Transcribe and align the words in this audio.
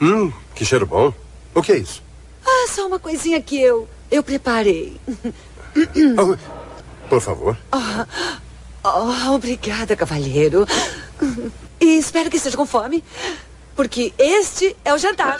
Hum, 0.00 0.32
que 0.54 0.64
cheiro 0.64 0.86
bom. 0.86 1.12
O 1.54 1.62
que 1.62 1.72
é 1.72 1.78
isso? 1.78 2.02
Ah, 2.46 2.66
só 2.68 2.86
uma 2.86 2.98
coisinha 2.98 3.40
que 3.40 3.60
eu. 3.60 3.88
eu 4.10 4.22
preparei. 4.22 4.98
Oh, 6.18 6.36
por 7.08 7.20
favor. 7.20 7.56
Oh, 7.72 8.06
oh, 8.84 9.34
obrigada, 9.34 9.94
cavalheiro. 9.94 10.66
E 11.80 11.98
espero 11.98 12.30
que 12.30 12.36
esteja 12.36 12.56
com 12.56 12.66
fome, 12.66 13.04
porque 13.76 14.12
este 14.18 14.76
é 14.84 14.92
o 14.94 14.98
jantar. 14.98 15.38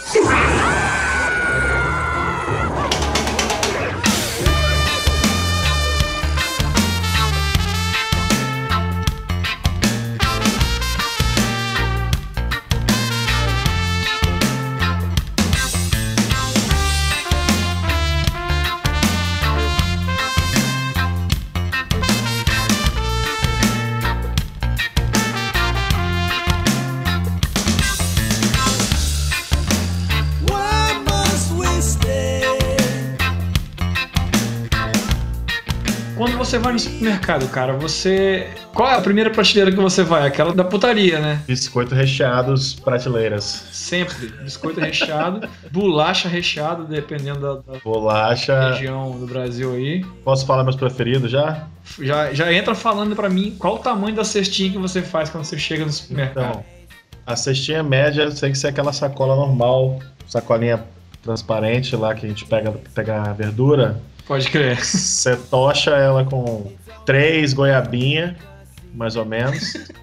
Você 36.50 36.58
vai 36.58 36.72
no 36.72 36.78
supermercado, 36.80 37.48
cara, 37.48 37.74
você. 37.74 38.48
Qual 38.74 38.90
é 38.90 38.96
a 38.96 39.00
primeira 39.00 39.30
prateleira 39.30 39.70
que 39.70 39.76
você 39.76 40.02
vai? 40.02 40.26
Aquela 40.26 40.52
da 40.52 40.64
putaria, 40.64 41.20
né? 41.20 41.40
Biscoito 41.46 41.94
recheados, 41.94 42.74
prateleiras. 42.74 43.44
Sempre. 43.70 44.26
Biscoito 44.42 44.80
recheado, 44.80 45.48
bolacha 45.70 46.28
recheado, 46.28 46.84
dependendo 46.86 47.38
da, 47.38 47.72
da 47.72 47.78
Bolacha. 47.84 48.70
região 48.70 49.16
do 49.16 49.28
Brasil 49.28 49.74
aí. 49.74 50.04
Posso 50.24 50.44
falar 50.44 50.64
meus 50.64 50.74
preferidos 50.74 51.30
já? 51.30 51.68
Já, 52.00 52.34
já 52.34 52.52
entra 52.52 52.74
falando 52.74 53.14
pra 53.14 53.30
mim 53.30 53.54
qual 53.56 53.76
o 53.76 53.78
tamanho 53.78 54.16
da 54.16 54.24
cestinha 54.24 54.72
que 54.72 54.78
você 54.78 55.02
faz 55.02 55.30
quando 55.30 55.44
você 55.44 55.56
chega 55.56 55.84
no 55.84 55.92
supermercado. 55.92 56.48
Então, 56.50 56.64
a 57.24 57.36
cestinha 57.36 57.84
média 57.84 58.28
tem 58.28 58.50
que 58.50 58.58
ser 58.58 58.66
aquela 58.66 58.92
sacola 58.92 59.36
normal, 59.36 60.00
sacolinha 60.26 60.82
transparente 61.22 61.94
lá 61.94 62.12
que 62.12 62.26
a 62.26 62.28
gente 62.28 62.44
pega 62.44 62.72
pega 62.92 63.22
a 63.22 63.32
verdura. 63.32 64.00
Pode 64.26 64.50
crer. 64.50 64.84
Você 64.84 65.36
tocha 65.36 65.90
ela 65.90 66.24
com 66.24 66.72
três 67.04 67.52
goiabinha, 67.52 68.36
mais 68.94 69.16
ou 69.16 69.24
menos. 69.24 69.74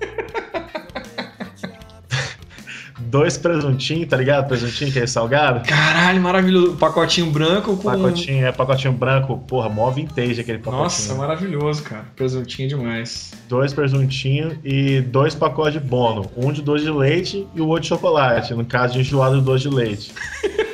Dois 3.00 3.38
presuntinhos, 3.38 4.10
tá 4.10 4.18
ligado? 4.18 4.50
Presuntinho 4.50 4.92
que 4.92 5.00
é 5.00 5.08
salgado. 5.08 5.66
Caralho, 5.66 6.20
maravilhoso. 6.20 6.76
Pacotinho 6.76 7.32
branco 7.32 7.78
com. 7.78 7.90
Pacotinho, 7.90 8.46
é 8.46 8.52
pacotinho 8.52 8.92
branco, 8.92 9.38
porra, 9.48 9.70
mó 9.70 9.90
vintage 9.90 10.42
aquele 10.42 10.58
pacotinho. 10.58 10.84
Nossa, 10.84 11.16
maravilhoso, 11.16 11.84
cara. 11.84 12.06
Presuntinho 12.18 12.68
demais. 12.68 13.32
Dois 13.48 13.74
presuntinhos 13.74 14.58
e 14.62 15.00
dois 15.00 15.34
pacotes 15.34 15.82
de 15.82 15.88
bono. 15.88 16.30
Um 16.36 16.52
de 16.52 16.62
doce 16.62 16.84
de 16.84 16.92
leite 16.92 17.48
e 17.56 17.62
o 17.62 17.68
outro 17.68 17.84
de 17.84 17.88
chocolate. 17.88 18.54
No 18.54 18.66
caso 18.66 18.96
de 18.96 19.00
enjoado 19.00 19.40
de 19.40 19.46
doce 19.46 19.70
de 19.70 19.76
leite. 19.76 20.14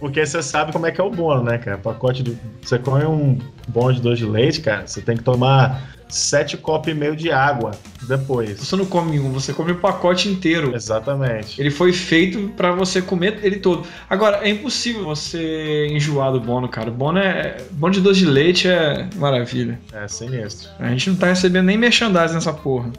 Porque 0.00 0.24
você 0.24 0.42
sabe 0.42 0.72
como 0.72 0.86
é 0.86 0.90
que 0.90 1.00
é 1.00 1.04
o 1.04 1.10
bono, 1.10 1.44
né, 1.44 1.58
cara? 1.58 1.76
Pacote 1.76 2.22
de. 2.22 2.36
Você 2.62 2.78
come 2.78 3.04
um 3.04 3.38
bono 3.68 3.92
de 3.92 4.00
doce 4.00 4.22
de 4.22 4.26
leite, 4.26 4.62
cara, 4.62 4.86
você 4.86 5.02
tem 5.02 5.16
que 5.16 5.22
tomar 5.22 5.94
sete 6.10 6.56
copos 6.56 6.92
e 6.92 6.94
meio 6.94 7.16
de 7.16 7.30
água 7.30 7.72
depois. 8.02 8.58
Você 8.58 8.76
não 8.76 8.86
come 8.86 9.20
um, 9.20 9.30
você 9.32 9.52
come 9.52 9.72
o 9.72 9.76
pacote 9.76 10.28
inteiro. 10.28 10.74
Exatamente. 10.74 11.60
Ele 11.60 11.70
foi 11.70 11.92
feito 11.92 12.48
pra 12.56 12.72
você 12.72 13.00
comer 13.00 13.38
ele 13.42 13.56
todo. 13.56 13.86
Agora, 14.08 14.40
é 14.42 14.50
impossível 14.50 15.04
você 15.04 15.86
enjoar 15.90 16.32
do 16.32 16.40
bono, 16.40 16.68
cara. 16.68 16.90
O 16.90 16.94
bono 16.94 17.18
é. 17.18 17.58
Bono 17.72 17.92
de 17.92 18.00
doce 18.00 18.20
de 18.20 18.26
leite 18.26 18.68
é 18.68 19.08
maravilha. 19.16 19.78
É 19.92 20.08
sinistro. 20.08 20.68
A 20.78 20.88
gente 20.88 21.10
não 21.10 21.16
tá 21.16 21.26
recebendo 21.26 21.66
nem 21.66 21.76
merchandising 21.76 22.34
nessa 22.34 22.52
porra. 22.52 22.90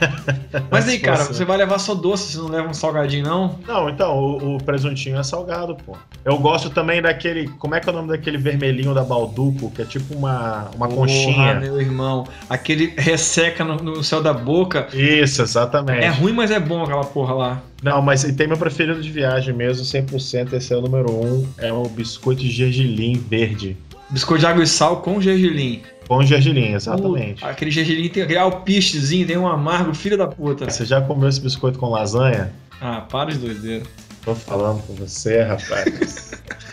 Mas 0.70 0.88
aí, 0.88 0.98
cara, 0.98 1.24
você 1.24 1.44
vai 1.44 1.56
levar 1.56 1.78
só 1.78 1.94
doce, 1.94 2.32
você 2.32 2.38
não 2.38 2.48
leva 2.48 2.68
um 2.68 2.74
salgadinho, 2.74 3.24
não? 3.24 3.58
Não, 3.66 3.88
então, 3.88 4.16
o, 4.16 4.56
o 4.56 4.62
presuntinho 4.62 5.18
é 5.18 5.22
salgado, 5.22 5.76
pô. 5.84 5.96
Eu 6.24 6.38
gosto 6.38 6.70
também 6.70 7.02
daquele. 7.02 7.48
Como 7.58 7.74
é 7.74 7.80
que 7.80 7.88
é 7.88 7.92
o 7.92 7.94
nome 7.94 8.08
daquele 8.08 8.38
vermelhinho 8.38 8.94
da 8.94 9.04
Balduco? 9.04 9.70
Que 9.70 9.82
é 9.82 9.84
tipo 9.84 10.14
uma, 10.14 10.70
uma 10.74 10.88
Porra, 10.88 11.00
conchinha. 11.00 11.54
meu 11.54 11.80
irmão. 11.80 12.26
Aquele 12.48 12.92
resseca 12.96 13.64
no, 13.64 13.76
no 13.76 14.04
céu 14.04 14.22
da 14.22 14.32
boca. 14.32 14.88
Isso, 14.92 15.42
exatamente. 15.42 16.04
É 16.04 16.08
ruim, 16.08 16.32
mas 16.32 16.50
é 16.50 16.60
bom 16.60 16.82
aquela 16.82 17.04
porra 17.04 17.34
lá. 17.34 17.62
Não, 17.82 18.00
mas 18.00 18.22
tem 18.22 18.46
meu 18.46 18.56
preferido 18.56 19.00
de 19.00 19.10
viagem 19.10 19.54
mesmo, 19.54 19.84
100%. 19.84 20.52
Esse 20.52 20.72
é 20.72 20.76
o 20.76 20.80
número 20.80 21.10
um. 21.10 21.46
É 21.58 21.72
o 21.72 21.84
biscoito 21.84 22.40
de 22.40 22.50
gergelim 22.50 23.14
verde. 23.14 23.76
Biscoito 24.10 24.40
de 24.40 24.46
água 24.46 24.62
e 24.62 24.66
sal 24.66 25.02
com 25.02 25.20
gergelim. 25.20 25.82
Com 26.06 26.22
gergelim, 26.22 26.72
exatamente. 26.72 27.42
Uh, 27.42 27.48
aquele 27.48 27.70
gergelim 27.70 28.08
tem 28.08 28.22
aquele 28.22 28.38
alpistezinho, 28.38 29.26
tem 29.26 29.36
um 29.36 29.48
amargo, 29.48 29.92
filho 29.92 30.16
da 30.16 30.28
puta. 30.28 30.70
Você 30.70 30.84
já 30.84 31.00
comeu 31.00 31.28
esse 31.28 31.40
biscoito 31.40 31.78
com 31.78 31.90
lasanha? 31.90 32.52
Ah, 32.80 33.00
para 33.00 33.32
de 33.32 33.38
doideira. 33.38 33.84
Tô 34.24 34.34
falando 34.34 34.82
com 34.86 34.94
você, 34.94 35.42
rapaz. 35.42 36.32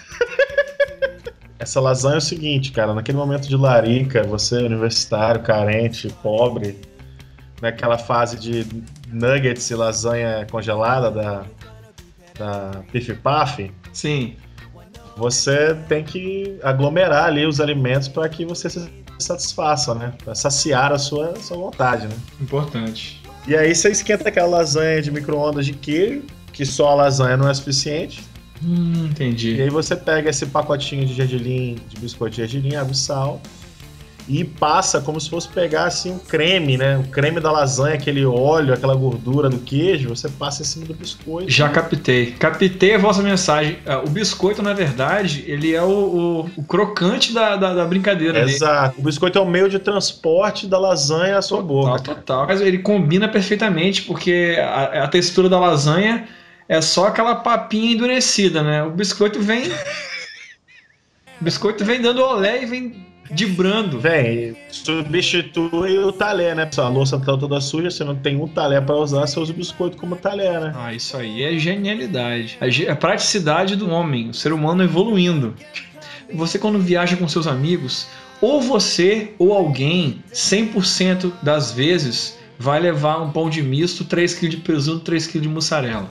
Essa 1.63 1.79
lasanha 1.79 2.16
é 2.16 2.18
o 2.18 2.22
seguinte, 2.22 2.74
cara. 2.74 2.94
Naquele 2.94 3.18
momento 3.18 3.47
de 3.47 3.56
larica, 3.56 4.22
você 4.24 4.57
universitário, 4.57 5.41
carente, 5.41 6.09
pobre, 6.22 6.78
naquela 7.62 7.97
fase 7.97 8.38
de 8.38 8.68
nuggets 9.07 9.69
e 9.69 9.75
lasanha 9.75 10.46
congelada 10.51 11.09
da, 11.09 11.46
da 12.38 12.84
Pif 12.91 13.13
Paf, 13.13 13.72
Sim. 13.94 14.35
você 15.16 15.74
tem 15.88 16.03
que 16.03 16.59
aglomerar 16.62 17.28
ali 17.28 17.46
os 17.46 17.62
alimentos 17.62 18.09
para 18.09 18.28
que 18.28 18.45
você 18.45 18.69
se 18.69 18.85
satisfaça, 19.18 19.95
né? 19.95 20.12
Para 20.22 20.35
saciar 20.35 20.91
a 20.91 20.97
sua, 20.97 21.34
sua 21.38 21.56
vontade, 21.56 22.07
né? 22.07 22.16
Importante. 22.41 23.24
E 23.47 23.56
aí 23.56 23.74
você 23.74 23.90
esquenta 23.90 24.28
aquela 24.28 24.47
lasanha 24.47 25.01
de 25.01 25.09
micro-ondas 25.09 25.66
de 25.66 25.72
queijo, 25.72 26.24
que 26.51 26.66
só 26.66 26.90
a 26.90 26.95
lasanha 26.95 27.38
não 27.38 27.47
é 27.47 27.53
suficiente. 27.53 28.22
Hum, 28.66 29.06
E 29.06 29.09
entendi. 29.09 29.62
aí 29.62 29.69
você 29.69 29.96
pega 29.96 30.29
esse 30.29 30.46
pacotinho 30.46 31.06
de 31.06 31.13
gergelim, 31.13 31.78
de 31.90 32.00
biscoito 32.00 32.35
de 32.35 32.41
gergelim, 32.47 32.75
água 32.75 32.91
e 32.91 32.96
sal, 32.96 33.41
e 34.25 34.41
passa 34.46 35.01
como 35.01 35.19
se 35.19 35.29
fosse 35.29 35.50
pegar 35.50 35.84
assim 35.84 36.12
um 36.13 36.18
creme, 36.18 36.78
né? 36.78 36.97
O 36.97 37.03
creme 37.09 37.41
da 37.41 37.51
lasanha, 37.51 37.96
aquele 37.96 38.25
óleo, 38.25 38.74
aquela 38.74 38.96
gordura 38.96 39.50
do 39.50 39.57
queijo, 39.57 40.07
você 40.07 40.29
passa 40.29 40.62
em 40.62 40.66
cima 40.66 40.85
do 40.85 40.94
biscoito. 40.94 41.51
Já 41.51 41.68
captei. 41.68 42.28
Captei 42.31 42.96
a 42.96 42.97
vossa 42.97 43.22
mensagem. 43.22 43.79
Ah, 43.85 44.00
O 44.00 44.09
biscoito, 44.09 44.62
na 44.62 44.72
verdade, 44.72 45.44
ele 45.45 45.75
é 45.75 45.81
o, 45.84 45.90
o- 45.90 46.50
o 46.56 46.63
crocante 46.63 47.34
da, 47.34 47.57
da, 47.57 47.74
da 47.74 47.84
brincadeira 47.85 48.41
ali. 48.44 48.53
Exato. 48.53 48.97
O 48.97 49.03
biscoito 49.03 49.38
é 49.38 49.41
o 49.41 49.45
meio 49.45 49.68
de 49.69 49.78
transporte 49.78 50.68
da 50.68 50.80
lasanha 50.80 51.38
à 51.38 51.41
sua 51.41 51.62
boca. 51.62 51.97
Total, 51.97 52.16
total. 52.16 52.47
Mas 52.47 52.62
ele 52.62 52.78
combina 52.78 53.28
perfeitamente, 53.28 54.03
porque 54.03 54.56
a, 54.57 55.03
a 55.03 55.07
textura 55.09 55.50
da 55.50 55.59
lasanha 55.59 56.25
é 56.68 56.81
só 56.81 57.07
aquela 57.07 57.35
papinha 57.35 57.94
endurecida, 57.94 58.62
né? 58.63 58.84
O 58.84 58.91
biscoito 58.91 59.40
vem. 59.41 59.68
o 59.69 61.44
biscoito 61.44 61.84
vem 61.84 62.01
dando 62.01 62.22
olé 62.24 62.63
e 62.63 62.66
vem 62.66 63.06
dibrando. 63.31 64.00
Vem, 64.00 64.56
substitui 64.69 65.97
o 66.00 66.12
talher, 66.12 66.56
né? 66.56 66.66
pessoal? 66.66 66.88
A 66.88 66.90
louça 66.90 67.19
tá 67.19 67.38
toda 67.38 67.59
suja, 67.62 67.90
você 67.90 68.03
não 68.03 68.16
tem 68.16 68.35
um 68.38 68.47
talher 68.47 68.81
para 68.81 68.96
usar, 68.96 69.25
você 69.28 69.40
usa 69.40 69.51
o 69.51 69.56
biscoito 69.56 69.97
como 69.97 70.16
talher, 70.16 70.59
né? 70.59 70.74
Ah, 70.75 70.94
isso 70.94 71.16
aí 71.18 71.44
é 71.44 71.57
genialidade. 71.57 72.57
A 72.62 72.69
ge- 72.69 72.88
a 72.88 72.95
praticidade 72.95 73.75
do 73.75 73.90
homem, 73.90 74.30
o 74.30 74.34
ser 74.34 74.53
humano 74.53 74.84
evoluindo. 74.84 75.56
Você, 76.34 76.57
quando 76.59 76.80
viaja 76.80 77.16
com 77.16 77.28
seus 77.28 77.47
amigos, 77.47 78.07
ou 78.41 78.62
você 78.62 79.34
ou 79.38 79.53
alguém, 79.53 80.22
100% 80.34 81.31
das 81.41 81.72
vezes, 81.72 82.38
vai 82.59 82.80
levar 82.80 83.22
um 83.22 83.31
pão 83.31 83.50
de 83.50 83.62
misto, 83.62 84.03
3kg 84.06 84.47
de 84.50 84.57
presunto, 84.57 85.09
3kg 85.12 85.40
de 85.40 85.47
mussarela. 85.50 86.09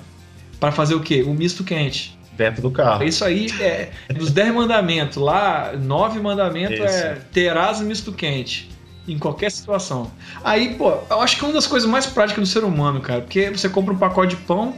Para 0.63 0.71
fazer 0.71 0.95
o 0.95 1.01
quê? 1.01 1.25
O 1.25 1.35
misto 1.35 1.65
quente. 1.65 2.17
Dentro 2.37 2.63
do 2.63 2.71
carro. 2.71 3.03
Isso 3.03 3.25
aí 3.25 3.49
é 3.61 3.91
dos 4.15 4.31
10 4.31 4.55
mandamentos. 4.55 5.17
Lá, 5.17 5.73
nove 5.77 6.21
mandamentos 6.21 6.79
é 6.79 7.19
terás 7.33 7.81
misto 7.81 8.13
quente. 8.13 8.71
Em 9.09 9.19
qualquer 9.19 9.51
situação. 9.51 10.09
Aí, 10.45 10.77
pô, 10.77 10.99
eu 11.11 11.21
acho 11.21 11.37
que 11.37 11.45
é 11.45 11.49
uma 11.49 11.55
das 11.55 11.67
coisas 11.67 11.91
mais 11.91 12.07
práticas 12.07 12.45
do 12.45 12.47
ser 12.47 12.63
humano, 12.63 13.01
cara. 13.01 13.23
Porque 13.23 13.51
você 13.51 13.69
compra 13.69 13.93
um 13.93 13.99
pacote 13.99 14.37
de 14.37 14.43
pão, 14.43 14.73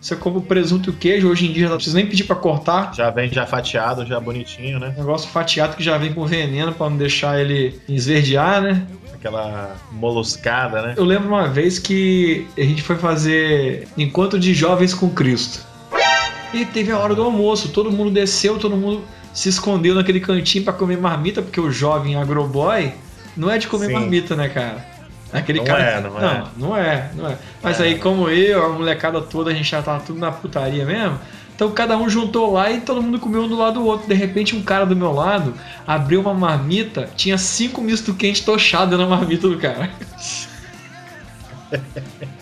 você 0.00 0.14
compra 0.14 0.38
o 0.38 0.42
presunto 0.42 0.90
e 0.90 0.92
o 0.92 0.96
queijo. 0.96 1.28
Hoje 1.28 1.46
em 1.46 1.52
dia 1.52 1.68
não 1.68 1.76
precisa 1.76 1.96
nem 1.96 2.06
pedir 2.06 2.24
pra 2.24 2.36
cortar. 2.36 2.94
Já 2.94 3.10
vem 3.10 3.30
já 3.30 3.46
fatiado, 3.46 4.06
já 4.06 4.20
bonitinho, 4.20 4.78
né? 4.78 4.94
Negócio 4.96 5.28
fatiado 5.28 5.76
que 5.76 5.82
já 5.82 5.98
vem 5.98 6.12
com 6.12 6.24
veneno 6.24 6.72
pra 6.72 6.88
não 6.88 6.96
deixar 6.96 7.40
ele 7.40 7.80
esverdear, 7.88 8.62
né? 8.62 8.86
Aquela 9.12 9.76
moluscada, 9.90 10.82
né? 10.82 10.94
Eu 10.96 11.04
lembro 11.04 11.28
uma 11.28 11.48
vez 11.48 11.78
que 11.78 12.46
a 12.56 12.62
gente 12.62 12.82
foi 12.82 12.96
fazer 12.96 13.88
encontro 13.96 14.38
de 14.38 14.54
jovens 14.54 14.94
com 14.94 15.10
Cristo. 15.10 15.66
E 16.54 16.64
teve 16.64 16.92
a 16.92 16.98
hora 16.98 17.14
do 17.14 17.22
almoço, 17.22 17.68
todo 17.70 17.90
mundo 17.90 18.10
desceu, 18.10 18.58
todo 18.58 18.76
mundo 18.76 19.02
se 19.34 19.48
escondeu 19.48 19.94
naquele 19.94 20.20
cantinho 20.20 20.64
pra 20.64 20.72
comer 20.72 20.98
marmita, 20.98 21.42
porque 21.42 21.60
o 21.60 21.70
jovem 21.70 22.16
agroboy 22.16 22.92
não 23.36 23.50
é 23.50 23.58
de 23.58 23.66
comer 23.66 23.86
Sim. 23.86 23.92
marmita, 23.92 24.34
né, 24.34 24.48
cara? 24.48 24.97
Aquele 25.32 25.58
Não 25.58 25.66
cara. 25.66 25.82
é, 25.82 26.00
não 26.00 26.18
é. 26.18 26.22
Não, 26.22 26.50
não 26.56 26.76
é, 26.76 27.10
não 27.14 27.28
é. 27.28 27.38
Mas 27.62 27.80
aí, 27.80 27.98
como 27.98 28.28
eu, 28.30 28.64
a 28.64 28.68
molecada 28.70 29.20
toda, 29.20 29.50
a 29.50 29.54
gente 29.54 29.70
já 29.70 29.82
tava 29.82 30.00
tudo 30.00 30.18
na 30.18 30.32
putaria 30.32 30.84
mesmo. 30.84 31.18
Então 31.54 31.70
cada 31.72 31.96
um 31.96 32.08
juntou 32.08 32.52
lá 32.52 32.70
e 32.70 32.80
todo 32.80 33.02
mundo 33.02 33.18
comeu 33.18 33.42
um 33.42 33.48
do 33.48 33.58
lado 33.58 33.80
do 33.80 33.84
outro. 33.84 34.06
De 34.08 34.14
repente, 34.14 34.54
um 34.54 34.62
cara 34.62 34.86
do 34.86 34.94
meu 34.94 35.12
lado 35.12 35.54
abriu 35.86 36.20
uma 36.20 36.32
marmita, 36.32 37.10
tinha 37.16 37.36
cinco 37.36 37.80
misto 37.82 38.14
quente 38.14 38.44
tochado 38.44 38.96
na 38.96 39.06
marmita 39.06 39.48
do 39.48 39.58
cara. 39.58 39.90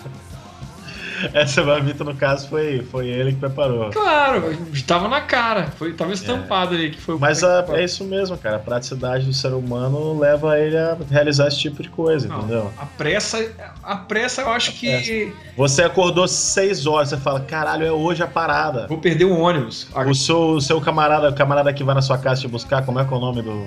Essa 1.35 1.63
marmita, 1.63 2.05
no 2.05 2.15
caso, 2.15 2.49
foi, 2.49 2.83
foi 2.91 3.09
ele 3.09 3.33
que 3.33 3.39
preparou. 3.39 3.91
Claro, 3.91 4.57
tava 4.87 5.09
na 5.09 5.21
cara, 5.21 5.69
foi, 5.79 5.93
tava 5.93 6.13
estampado 6.13 6.75
ali 6.75 6.91
que 6.91 7.01
foi 7.01 7.15
o 7.15 7.19
Mas 7.21 7.43
a- 7.43 7.63
que 7.63 7.73
é 7.73 7.85
isso 7.85 8.05
mesmo, 8.05 8.37
cara. 8.37 8.57
A 8.57 8.59
praticidade 8.61 9.25
do 9.27 9.33
ser 9.33 9.53
humano 9.53 10.19
leva 10.19 10.59
ele 10.59 10.77
a 10.77 10.97
realizar 11.11 11.49
esse 11.49 11.59
tipo 11.59 11.83
de 11.83 11.89
coisa, 11.89 12.29
Não, 12.29 12.39
entendeu? 12.39 12.73
A 12.79 12.87
pressa, 12.87 13.51
a 13.83 13.97
pressa 13.97 14.43
eu 14.43 14.51
acho 14.51 14.73
que 14.73 15.33
Você 15.57 15.83
acordou 15.83 16.27
seis 16.29 16.87
horas, 16.87 17.09
você 17.11 17.17
fala, 17.17 17.41
caralho, 17.41 17.87
é 17.87 17.93
hoje 17.93 18.23
a 18.23 18.27
parada. 18.27 18.87
vou 18.89 18.99
perder 18.99 19.25
o 19.25 19.39
ônibus. 19.39 19.89
O 19.95 20.15
seu, 20.15 20.51
o 20.51 20.61
seu 20.61 20.81
camarada, 20.81 21.29
o 21.31 21.35
camarada 21.35 21.73
que 21.73 21.83
vai 21.85 21.95
na 21.95 22.03
sua 22.03 22.19
casa 22.19 22.41
te 22.41 22.49
buscar, 22.49 22.85
como 22.85 23.01
é 23.01 23.05
que 23.05 23.13
é 23.13 23.17
o 23.17 23.21
nome 23.21 23.43
do, 23.43 23.67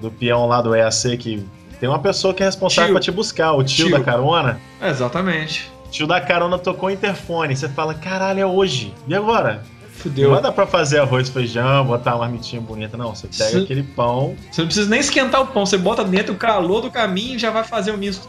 do 0.00 0.10
peão 0.10 0.46
lá 0.46 0.60
do 0.60 0.74
EAC 0.74 1.16
que 1.16 1.46
tem 1.78 1.88
uma 1.88 1.98
pessoa 1.98 2.34
que 2.34 2.42
é 2.42 2.46
responsável 2.46 2.92
pra 2.92 3.00
te 3.00 3.10
buscar, 3.10 3.52
o 3.52 3.64
tio, 3.64 3.86
Tio. 3.86 3.98
da 3.98 4.04
carona. 4.04 4.60
É, 4.80 4.90
exatamente. 4.90 5.70
Tio 5.90 6.06
da 6.06 6.20
carona 6.20 6.58
tocou 6.58 6.88
o 6.88 6.92
interfone, 6.92 7.56
você 7.56 7.68
fala, 7.68 7.94
caralho, 7.94 8.40
é 8.40 8.46
hoje. 8.46 8.94
E 9.08 9.14
agora? 9.14 9.62
Não 9.82 9.90
Fudeu. 10.04 10.30
vai 10.30 10.40
dar 10.40 10.52
pra 10.52 10.66
fazer 10.66 10.98
arroz, 10.98 11.28
feijão, 11.28 11.84
botar 11.84 12.12
uma 12.12 12.20
marmitinha 12.20 12.60
bonita, 12.62 12.96
não. 12.96 13.14
Você 13.14 13.26
pega 13.26 13.50
Sim. 13.58 13.64
aquele 13.64 13.82
pão, 13.82 14.34
Você 14.50 14.62
não 14.62 14.66
precisa 14.66 14.88
nem 14.88 15.00
esquentar 15.00 15.42
o 15.42 15.46
pão, 15.48 15.66
você 15.66 15.76
bota 15.76 16.02
dentro 16.02 16.32
o 16.32 16.36
calor 16.36 16.80
do 16.80 16.90
caminho 16.90 17.34
e 17.36 17.38
já 17.38 17.50
vai 17.50 17.64
fazer 17.64 17.90
o 17.90 17.98
misto. 17.98 18.26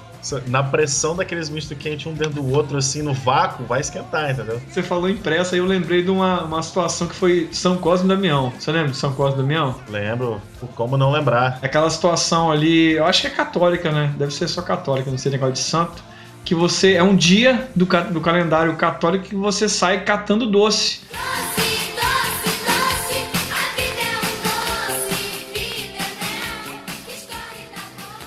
na 0.47 0.61
pressão 0.61 1.15
daqueles 1.15 1.49
mistos 1.49 1.77
quentes 1.77 2.05
um 2.05 2.13
dentro 2.13 2.33
do 2.43 2.51
outro, 2.51 2.77
assim, 2.77 3.01
no 3.01 3.13
vácuo, 3.13 3.65
vai 3.65 3.79
esquentar, 3.79 4.31
entendeu? 4.31 4.61
Você 4.69 4.83
falou 4.83 5.09
em 5.09 5.15
pressa, 5.15 5.55
aí 5.55 5.59
eu 5.59 5.65
lembrei 5.65 6.03
de 6.03 6.11
uma, 6.11 6.43
uma 6.43 6.61
situação 6.61 7.07
que 7.07 7.15
foi 7.15 7.47
São 7.53 7.77
Cosme 7.77 8.05
e 8.05 8.09
Damião. 8.09 8.51
Você 8.59 8.69
lembra 8.71 8.91
de 8.91 8.97
São 8.97 9.13
Cosme 9.13 9.39
e 9.39 9.41
Damião? 9.41 9.75
Lembro, 9.89 10.41
como 10.75 10.97
não 10.97 11.09
lembrar. 11.09 11.57
Aquela 11.61 11.89
situação 11.89 12.51
ali, 12.51 12.91
eu 12.91 13.05
acho 13.05 13.21
que 13.21 13.27
é 13.27 13.29
católica, 13.31 13.91
né? 13.91 14.13
Deve 14.17 14.33
ser 14.33 14.47
só 14.49 14.61
católica, 14.61 15.09
não 15.09 15.17
sei 15.17 15.31
negócio 15.31 15.53
de 15.53 15.59
santo. 15.59 16.03
Que 16.43 16.55
você. 16.55 16.93
É 16.93 17.03
um 17.03 17.15
dia 17.15 17.69
do, 17.75 17.85
do 17.85 18.21
calendário 18.21 18.75
católico 18.75 19.25
que 19.25 19.35
você 19.35 19.69
sai 19.69 20.03
catando 20.03 20.45
doce. 20.49 21.01
É 21.13 21.17
é. 21.17 21.71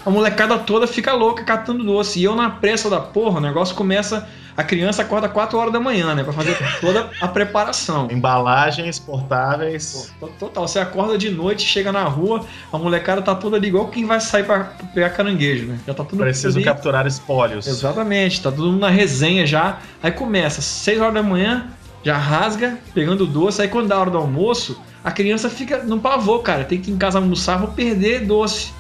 A 0.07 0.11
molecada 0.11 0.59
toda 0.59 0.87
fica 0.87 1.15
louca 1.15 1.43
catando 1.45 1.83
doce. 1.83 2.21
E 2.21 2.25
eu, 2.25 2.37
na 2.37 2.51
pressa 2.51 2.91
da 2.91 3.01
porra, 3.01 3.39
o 3.39 3.43
negócio 3.43 3.75
começa. 3.75 4.29
A 4.57 4.63
criança 4.63 5.03
acorda 5.03 5.29
4 5.29 5.59
horas 5.59 5.73
da 5.73 5.81
manhã, 5.81 6.15
né? 6.15 6.23
Pra 6.23 6.33
fazer 6.33 6.57
toda 6.81 7.11
a 7.21 7.27
preparação. 7.27 8.09
Embalagens 8.11 9.01
portáveis. 9.01 10.13
Pô, 10.21 10.29
Total, 10.39 10.69
você 10.69 10.79
acorda 10.79 11.19
de 11.19 11.29
noite, 11.31 11.67
chega 11.67 11.91
na 11.91 12.05
rua, 12.05 12.45
a 12.73 12.79
molecada 12.79 13.21
tá 13.21 13.35
toda 13.35 13.57
ali 13.57 13.67
igual 13.69 13.89
quem 13.89 14.07
vai 14.07 14.21
sair 14.21 14.45
pra 14.45 14.61
pegar 14.95 15.11
caranguejo, 15.11 15.67
né? 15.67 15.79
Já 15.87 15.93
tá 15.95 16.05
tudo 16.05 16.23
Preciso 16.23 16.57
ali. 16.59 16.65
capturar 16.65 17.05
espólios. 17.07 17.67
Exatamente, 17.67 18.41
tá 18.41 18.51
todo 18.53 18.67
mundo 18.71 18.81
na 18.81 18.91
resenha 18.91 19.45
já. 19.45 19.79
Aí 20.03 20.13
começa, 20.13 20.61
6 20.63 21.01
horas 21.01 21.15
da 21.15 21.23
manhã, 21.23 21.69
já 22.05 22.17
rasga, 22.17 22.79
pegando 22.95 23.27
doce. 23.27 23.61
Aí 23.61 23.69
quando 23.69 23.89
dá 23.89 23.97
a 23.97 24.01
hora 24.01 24.11
do 24.11 24.19
almoço, 24.19 24.81
a 25.03 25.11
criança 25.11 25.51
fica 25.51 25.79
no 25.83 25.99
pavor, 25.99 26.43
cara. 26.43 26.63
Tem 26.65 26.81
que 26.81 26.91
ir 26.93 26.95
em 26.95 26.99
casa 26.99 27.19
almoçar, 27.19 27.59
vou 27.59 27.69
perder 27.69 28.21
doce. 28.21 28.73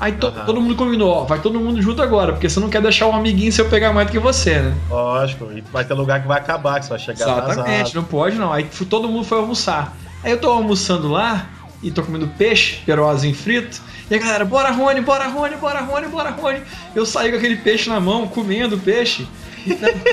Aí 0.00 0.12
to- 0.12 0.32
todo 0.32 0.60
mundo 0.62 0.74
combinou, 0.76 1.10
ó, 1.12 1.24
vai 1.24 1.38
todo 1.40 1.60
mundo 1.60 1.80
junto 1.82 2.00
agora, 2.02 2.32
porque 2.32 2.48
você 2.48 2.58
não 2.58 2.70
quer 2.70 2.80
deixar 2.80 3.06
um 3.06 3.14
amiguinho 3.14 3.52
seu 3.52 3.68
pegar 3.68 3.92
mais 3.92 4.06
do 4.08 4.10
que 4.12 4.18
você, 4.18 4.58
né? 4.58 4.74
Lógico, 4.88 5.52
e 5.52 5.60
vai 5.60 5.84
ter 5.84 5.92
lugar 5.92 6.22
que 6.22 6.26
vai 6.26 6.38
acabar, 6.38 6.80
que 6.80 6.86
você 6.86 6.90
vai 6.90 6.98
chegar 6.98 7.24
Exatamente, 7.26 7.60
atrasado. 7.60 7.94
não 7.96 8.04
pode 8.04 8.36
não. 8.36 8.50
Aí 8.52 8.64
todo 8.88 9.08
mundo 9.08 9.24
foi 9.24 9.38
almoçar. 9.38 9.94
Aí 10.24 10.32
eu 10.32 10.38
tô 10.38 10.50
almoçando 10.50 11.08
lá 11.08 11.46
e 11.82 11.90
tô 11.90 12.02
comendo 12.02 12.26
peixe, 12.38 12.78
perozinho 12.86 13.34
frito. 13.34 13.80
E 14.10 14.14
a 14.14 14.18
galera, 14.18 14.44
bora 14.44 14.70
Rony, 14.70 15.02
bora 15.02 15.26
Rony, 15.28 15.56
bora 15.56 15.80
Rony, 15.80 16.06
bora 16.08 16.30
Rony. 16.30 16.60
Eu 16.94 17.04
saí 17.04 17.30
com 17.30 17.36
aquele 17.36 17.56
peixe 17.56 17.88
na 17.90 18.00
mão, 18.00 18.26
comendo 18.26 18.78
peixe. 18.78 19.28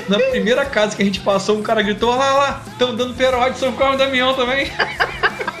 Na, 0.08 0.18
na 0.18 0.24
primeira 0.30 0.64
casa 0.66 0.94
que 0.94 1.02
a 1.02 1.04
gente 1.04 1.20
passou, 1.20 1.56
um 1.58 1.62
cara 1.62 1.80
gritou: 1.82 2.10
Olha 2.10 2.18
lá, 2.18 2.32
lá, 2.34 2.62
estão 2.70 2.94
dando 2.94 3.14
peró 3.14 3.48
de 3.48 3.58
São 3.58 3.72
Carlos 3.72 3.96
e 4.00 4.04
Damião 4.04 4.34
também. 4.34 4.70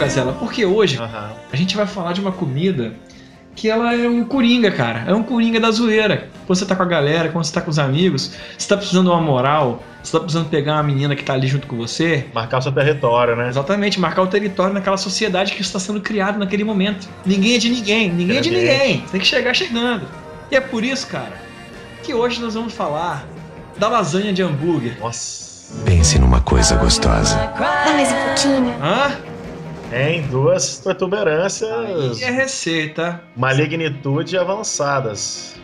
Gazela, 0.00 0.32
porque 0.32 0.64
hoje 0.64 0.98
Aham. 0.98 1.32
a 1.52 1.56
gente 1.56 1.76
vai 1.76 1.86
falar 1.86 2.12
de 2.12 2.20
uma 2.20 2.32
comida 2.32 2.92
que 3.54 3.68
ela 3.68 3.94
é 3.94 4.08
um 4.08 4.24
coringa, 4.24 4.70
cara. 4.70 5.04
É 5.06 5.14
um 5.14 5.22
coringa 5.22 5.60
da 5.60 5.70
zoeira. 5.70 6.28
Quando 6.46 6.58
você 6.58 6.64
tá 6.64 6.74
com 6.74 6.82
a 6.82 6.86
galera, 6.86 7.28
quando 7.28 7.44
você 7.44 7.52
tá 7.52 7.60
com 7.60 7.70
os 7.70 7.78
amigos, 7.78 8.32
você 8.56 8.66
tá 8.66 8.76
precisando 8.76 9.06
de 9.06 9.10
uma 9.10 9.20
moral, 9.20 9.82
você 10.02 10.12
tá 10.12 10.20
precisando 10.20 10.48
pegar 10.48 10.74
uma 10.74 10.82
menina 10.82 11.14
que 11.14 11.22
tá 11.22 11.34
ali 11.34 11.46
junto 11.46 11.66
com 11.66 11.76
você. 11.76 12.26
Marcar 12.32 12.58
o 12.58 12.62
seu 12.62 12.72
território, 12.72 13.36
né? 13.36 13.48
Exatamente, 13.48 14.00
marcar 14.00 14.22
o 14.22 14.26
território 14.26 14.72
naquela 14.72 14.96
sociedade 14.96 15.52
que 15.52 15.60
está 15.60 15.78
sendo 15.78 16.00
criada 16.00 16.38
naquele 16.38 16.64
momento. 16.64 17.06
Ninguém 17.26 17.56
é 17.56 17.58
de 17.58 17.68
ninguém, 17.68 18.10
ninguém 18.10 18.38
é 18.38 18.40
de 18.40 18.50
ninguém. 18.50 19.04
Tem 19.10 19.20
que 19.20 19.26
chegar 19.26 19.52
chegando. 19.54 20.06
E 20.50 20.56
é 20.56 20.60
por 20.60 20.82
isso, 20.82 21.06
cara, 21.06 21.34
que 22.02 22.14
hoje 22.14 22.40
nós 22.40 22.54
vamos 22.54 22.72
falar 22.72 23.26
da 23.76 23.88
lasanha 23.88 24.32
de 24.32 24.42
hambúrguer. 24.42 24.98
Nossa. 24.98 25.50
Pense 25.84 26.18
numa 26.18 26.40
coisa 26.40 26.74
gostosa. 26.76 27.36
Dá 27.36 27.92
mais 27.92 28.10
um 28.10 28.24
pouquinho. 28.24 28.74
Hã? 28.82 29.29
Em 29.92 30.22
duas 30.28 30.78
E 30.78 30.82
protuberâncias, 30.84 32.22
é 32.22 32.30
receita. 32.30 33.20
malignitude 33.36 34.38
avançadas. 34.38 35.56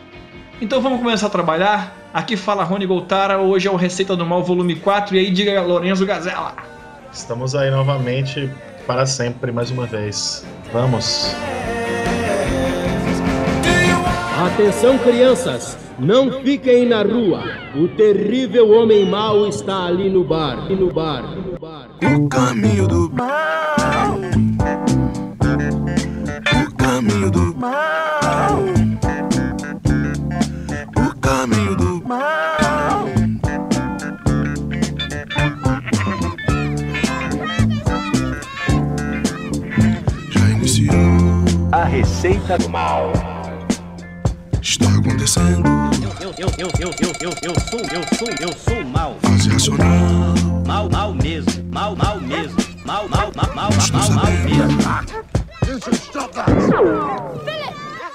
Então 0.61 0.81
vamos 0.81 0.99
começar 0.99 1.27
a 1.27 1.29
trabalhar? 1.29 1.95
Aqui 2.13 2.35
fala 2.35 2.63
Rony 2.63 2.85
Goltara, 2.85 3.37
hoje 3.39 3.67
é 3.67 3.71
o 3.71 3.75
Receita 3.75 4.15
do 4.15 4.25
Mal, 4.25 4.43
volume 4.43 4.75
4, 4.75 5.15
e 5.15 5.19
aí 5.19 5.31
diga 5.31 5.61
Lorenzo 5.61 6.05
Gazela. 6.05 6.53
Estamos 7.13 7.55
aí 7.55 7.69
novamente 7.69 8.49
para 8.85 9.05
sempre, 9.05 9.51
mais 9.51 9.69
uma 9.71 9.85
vez. 9.85 10.45
Vamos. 10.73 11.33
Atenção, 14.45 14.97
crianças! 14.99 15.77
Não 15.99 16.41
fiquem 16.43 16.85
na 16.87 17.01
rua. 17.01 17.43
O 17.75 17.87
terrível 17.87 18.69
homem 18.71 19.05
mau 19.05 19.47
está 19.47 19.85
ali 19.85 20.09
no 20.09 20.23
bar. 20.23 20.69
No 20.69 20.91
bar. 20.93 21.23
No 21.23 21.59
bar. 21.59 21.87
O 22.15 22.29
caminho 22.29 22.87
do 22.87 23.09
mal. 23.11 24.16
O 27.07 27.09
caminho 27.09 27.31
do 27.31 27.55
mal. 27.55 28.59
O 30.97 31.15
caminho 31.21 31.75
do 31.77 32.03
mal. 32.05 33.05
Já 40.29 40.49
iniciou. 40.49 40.95
A 41.71 41.85
receita 41.85 42.57
do 42.57 42.69
mal. 42.69 43.13
Está 44.61 44.89
acontecendo. 44.89 45.63
Eu, 46.19 46.33
eu, 46.37 46.51
eu, 46.57 46.71
eu, 46.77 46.91
eu, 46.99 47.11
eu, 47.21 47.33
eu 47.41 47.59
sou, 47.61 47.79
eu 47.79 48.17
sou, 48.17 48.27
eu 48.41 48.53
sou 48.53 48.83
mal. 48.83 49.17
Fase 49.21 49.49
racional. 49.49 49.87
Mal, 50.67 50.89
mal 50.89 51.13
mesmo. 51.13 51.63
Mal, 51.71 51.95
mal 51.95 52.19
mesmo. 52.19 52.57
Mal, 52.85 53.07
mal, 53.07 53.31
mal, 53.33 53.55
mal, 53.55 53.69
mal, 53.93 54.11
mal 54.11 54.25
mesmo. 54.43 55.36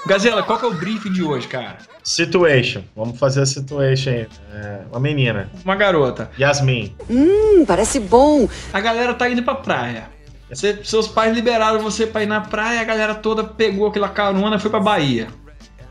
Gazela, 0.05 0.43
qual 0.43 0.59
que 0.59 0.65
é 0.65 0.67
o 0.67 0.73
briefing 0.73 1.11
de 1.11 1.23
hoje, 1.23 1.47
cara? 1.47 1.77
Situation. 2.03 2.83
Vamos 2.95 3.17
fazer 3.17 3.41
a 3.41 3.45
situation 3.45 4.09
aí. 4.11 4.27
É, 4.53 4.79
uma 4.91 4.99
menina. 4.99 5.49
Uma 5.63 5.75
garota. 5.75 6.29
Yasmin. 6.37 6.93
Hum, 7.09 7.63
parece 7.65 7.99
bom. 7.99 8.47
A 8.73 8.79
galera 8.81 9.13
tá 9.13 9.29
indo 9.29 9.41
pra 9.43 9.55
praia. 9.55 10.09
Você- 10.49 10.81
seus 10.83 11.07
pais 11.07 11.33
liberaram 11.33 11.79
você 11.79 12.05
pra 12.05 12.21
ir 12.21 12.27
na 12.27 12.41
praia, 12.41 12.81
a 12.81 12.83
galera 12.83 13.15
toda 13.15 13.43
pegou 13.43 13.87
aquela 13.87 14.09
carona 14.09 14.57
e 14.57 14.59
foi 14.59 14.69
pra 14.69 14.79
Bahia. 14.79 15.27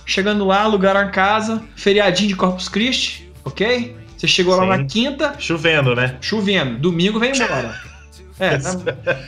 Chegando 0.04 0.44
lá, 0.44 0.62
alugaram 0.62 1.00
a 1.00 1.08
casa, 1.08 1.62
feriadinho 1.74 2.28
de 2.28 2.36
Corpus 2.36 2.68
Christi, 2.68 3.30
ok? 3.44 3.96
Você 4.16 4.28
chegou 4.28 4.54
lá 4.56 4.62
Sim. 4.62 4.68
na 4.68 4.84
quinta, 4.84 5.34
Chovendo, 5.38 5.96
né? 5.96 6.16
chovendo. 6.20 6.78
Domingo 6.78 7.18
vem 7.18 7.32
embora. 7.32 7.74
É, 8.38 8.58
tá- 8.58 8.70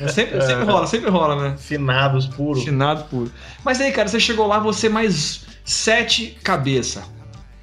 sempre, 0.09 0.41
sempre 0.41 0.65
rola, 0.65 0.87
sempre 0.87 1.11
rola, 1.11 1.51
né? 1.51 1.57
Finados 1.59 2.27
puro. 2.27 2.61
Chinado 2.61 3.05
puro. 3.05 3.31
Mas 3.65 3.81
aí, 3.81 3.93
cara, 3.93 4.09
você 4.09 4.19
chegou 4.19 4.47
lá, 4.47 4.59
você 4.59 4.89
mais 4.89 5.45
sete 5.65 6.37
cabeça. 6.43 7.05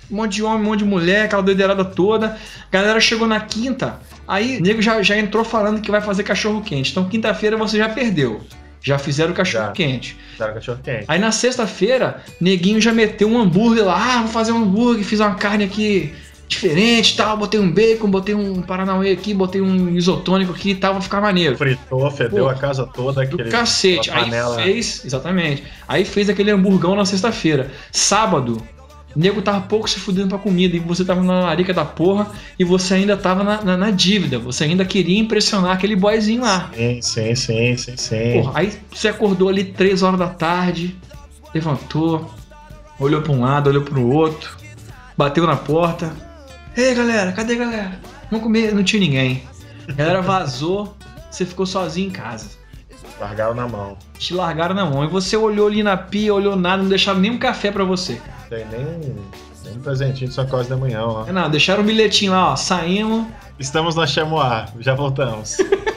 Um 0.09 0.15
monte 0.17 0.35
de 0.35 0.43
homem, 0.43 0.61
um 0.61 0.65
monte 0.65 0.79
de 0.79 0.85
mulher, 0.85 1.25
aquela 1.25 1.41
doideirada 1.41 1.85
toda. 1.85 2.37
A 2.67 2.71
galera 2.71 2.99
chegou 2.99 3.27
na 3.27 3.39
quinta. 3.39 3.99
Aí 4.27 4.57
o 4.57 4.61
nego 4.61 4.81
já, 4.81 5.01
já 5.01 5.17
entrou 5.17 5.43
falando 5.43 5.81
que 5.81 5.89
vai 5.91 6.01
fazer 6.01 6.23
cachorro 6.23 6.61
quente. 6.61 6.91
Então 6.91 7.07
quinta-feira 7.07 7.57
você 7.57 7.77
já 7.77 7.89
perdeu. 7.89 8.41
Já 8.83 8.97
fizeram 8.97 9.31
cachorro 9.33 9.65
Já. 9.67 9.71
quente. 9.71 10.17
Fizeram 10.31 10.53
cachorro 10.53 10.79
quente. 10.83 11.05
Aí 11.07 11.19
na 11.19 11.31
sexta-feira, 11.31 12.21
neguinho 12.39 12.81
já 12.81 12.91
meteu 12.91 13.29
um 13.29 13.39
hambúrguer 13.39 13.85
lá. 13.85 14.15
Ah, 14.15 14.19
vou 14.21 14.29
fazer 14.29 14.51
um 14.51 14.63
hambúrguer, 14.63 15.03
fiz 15.05 15.19
uma 15.19 15.35
carne 15.35 15.65
aqui 15.65 16.13
diferente 16.51 17.15
tal. 17.17 17.35
Botei 17.37 17.59
um 17.59 17.71
bacon, 17.71 18.09
botei 18.09 18.35
um 18.35 18.61
paranauê 18.61 19.11
aqui, 19.11 19.33
botei 19.33 19.61
um 19.61 19.89
isotônico 19.89 20.51
aqui 20.51 20.71
e 20.71 20.75
tal, 20.75 20.93
vai 20.93 21.01
ficar 21.01 21.19
maneiro. 21.21 21.57
Fritou, 21.57 22.09
fedeu 22.11 22.45
Pô, 22.45 22.49
a 22.49 22.53
casa 22.55 22.85
toda. 22.85 23.25
Do 23.25 23.35
Aquele, 23.35 23.49
cacete. 23.49 24.09
aquela 24.11 24.57
Aí 24.57 24.63
fez, 24.63 25.03
exatamente. 25.05 25.63
Aí 25.87 26.05
fez 26.05 26.29
aquele 26.29 26.51
hamburgão 26.51 26.95
na 26.95 27.05
sexta-feira. 27.05 27.71
Sábado, 27.91 28.61
o 29.15 29.19
nego 29.19 29.41
tava 29.41 29.61
pouco 29.61 29.89
se 29.89 29.99
fudendo 29.99 30.29
pra 30.29 30.37
comida 30.37 30.75
e 30.75 30.79
você 30.79 31.03
tava 31.03 31.21
na 31.21 31.41
larica 31.41 31.73
da 31.73 31.83
porra 31.83 32.27
e 32.57 32.63
você 32.63 32.93
ainda 32.93 33.17
tava 33.17 33.43
na, 33.43 33.61
na- 33.61 33.77
na 33.77 33.91
dívida. 33.91 34.39
Você 34.39 34.63
ainda 34.63 34.85
queria 34.85 35.19
impressionar 35.19 35.71
aquele 35.71 35.95
boyzinho 35.95 36.41
lá. 36.43 36.69
Sim, 36.75 37.01
sim, 37.01 37.35
sim, 37.35 37.77
sim, 37.77 37.97
sim. 37.97 38.33
Porra, 38.41 38.51
aí 38.55 38.71
você 38.93 39.07
acordou 39.09 39.49
ali 39.49 39.63
3 39.65 40.01
horas 40.01 40.17
da 40.19 40.27
tarde, 40.27 40.95
levantou, 41.53 42.33
olhou 42.99 43.21
pra 43.21 43.31
um 43.33 43.41
lado, 43.41 43.69
olhou 43.69 43.81
pro 43.83 44.05
outro, 44.07 44.55
bateu 45.17 45.45
na 45.45 45.55
porta. 45.57 46.30
Ei 46.75 46.95
galera, 46.95 47.31
cadê 47.33 47.53
a 47.53 47.57
galera? 47.57 47.99
Vamos 48.29 48.43
comer, 48.43 48.73
não 48.73 48.83
tinha 48.83 49.01
ninguém. 49.01 49.43
A 49.89 49.91
galera 49.91 50.21
vazou, 50.21 50.95
você 51.29 51.45
ficou 51.45 51.65
sozinho 51.65 52.07
em 52.07 52.11
casa. 52.11 52.49
Largaram 53.19 53.53
na 53.53 53.67
mão. 53.67 53.97
Te 54.17 54.33
largaram 54.33 54.73
na 54.73 54.85
mão. 54.85 55.03
E 55.03 55.07
você 55.07 55.35
olhou 55.35 55.67
ali 55.67 55.83
na 55.83 55.97
pia, 55.97 56.33
olhou 56.33 56.55
nada, 56.55 56.81
não 56.81 56.89
deixaram 56.89 57.19
nem 57.19 57.31
um 57.31 57.37
café 57.37 57.71
pra 57.71 57.83
você, 57.83 58.15
cara. 58.15 58.37
Tem 58.49 58.65
nem 58.67 58.85
um, 58.85 59.15
nem 59.65 59.73
um 59.75 59.81
presentinho 59.81 60.29
de 60.29 60.33
São 60.33 60.47
Cosme 60.47 60.69
da 60.69 60.77
manhã, 60.77 61.03
ó. 61.03 61.25
Não, 61.31 61.49
deixaram 61.49 61.83
um 61.83 61.85
bilhetinho 61.85 62.31
lá, 62.31 62.53
ó. 62.53 62.55
Saímos. 62.55 63.27
Estamos 63.59 63.95
na 63.95 64.07
Chamois, 64.07 64.69
já 64.79 64.95
voltamos. 64.95 65.57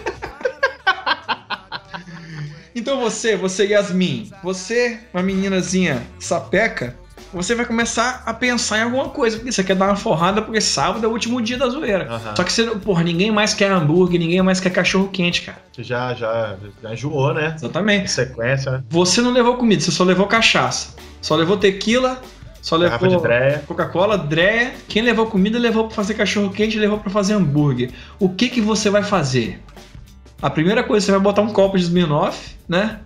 Então 2.77 3.01
você, 3.01 3.37
você 3.37 3.69
Yasmin, 3.69 4.31
você, 4.43 4.99
uma 5.15 5.23
meninazinha 5.23 6.03
sapeca, 6.19 6.99
você 7.35 7.55
vai 7.55 7.67
começar 7.67 8.23
a 8.25 8.33
pensar 8.33 8.79
em 8.79 8.83
alguma 8.83 9.09
coisa, 9.09 9.37
porque 9.37 9.53
você 9.53 9.65
quer 9.65 9.75
dar 9.75 9.87
uma 9.87 9.97
forrada, 9.97 10.41
porque 10.41 10.61
sábado 10.61 11.05
é 11.05 11.09
o 11.09 11.13
último 11.13 11.43
dia 11.43 11.59
da 11.59 11.69
zoeira. 11.69 12.07
Aham. 12.09 12.37
Só 12.37 12.45
que 12.45 12.53
você, 12.53 12.65
porra, 12.77 13.03
ninguém 13.03 13.31
mais 13.31 13.55
quer 13.55 13.71
hambúrguer, 13.71 14.19
ninguém 14.19 14.41
mais 14.43 14.61
quer 14.61 14.71
cachorro 14.71 15.09
quente, 15.09 15.43
cara. 15.43 15.59
Você 15.73 15.83
já, 15.83 16.15
já, 16.15 16.57
já 16.83 16.93
enjoou, 16.93 17.35
né? 17.35 17.53
Exatamente. 17.57 18.11
sequência, 18.11 18.73
né? 18.73 18.85
Você 18.89 19.21
não 19.21 19.33
levou 19.33 19.57
comida, 19.57 19.83
você 19.83 19.91
só 19.91 20.05
levou 20.05 20.27
cachaça. 20.27 20.95
Só 21.21 21.35
levou 21.37 21.57
tequila, 21.57 22.21
só 22.63 22.79
Garrafa 22.79 23.07
levou. 23.07 23.23
Coca-Cola, 23.67 24.17
dreia. 24.17 24.73
Quem 24.89 25.03
levou 25.03 25.27
comida 25.27 25.59
levou 25.59 25.85
pra 25.87 25.97
fazer 25.97 26.15
cachorro 26.15 26.51
quente, 26.51 26.79
levou 26.79 26.99
pra 26.99 27.11
fazer 27.11 27.35
hambúrguer. 27.35 27.91
O 28.19 28.29
que 28.29 28.49
que 28.49 28.61
você 28.61 28.91
vai 28.91 29.03
fazer? 29.03 29.63
A 30.41 30.51
primeira 30.51 30.83
coisa, 30.85 31.05
você 31.05 31.13
vai 31.13 31.21
botar 31.21 31.43
um 31.43 31.53
copo 31.53 31.77
de 31.77 31.85
Smirnoff, 31.85 32.57
né? 32.69 33.01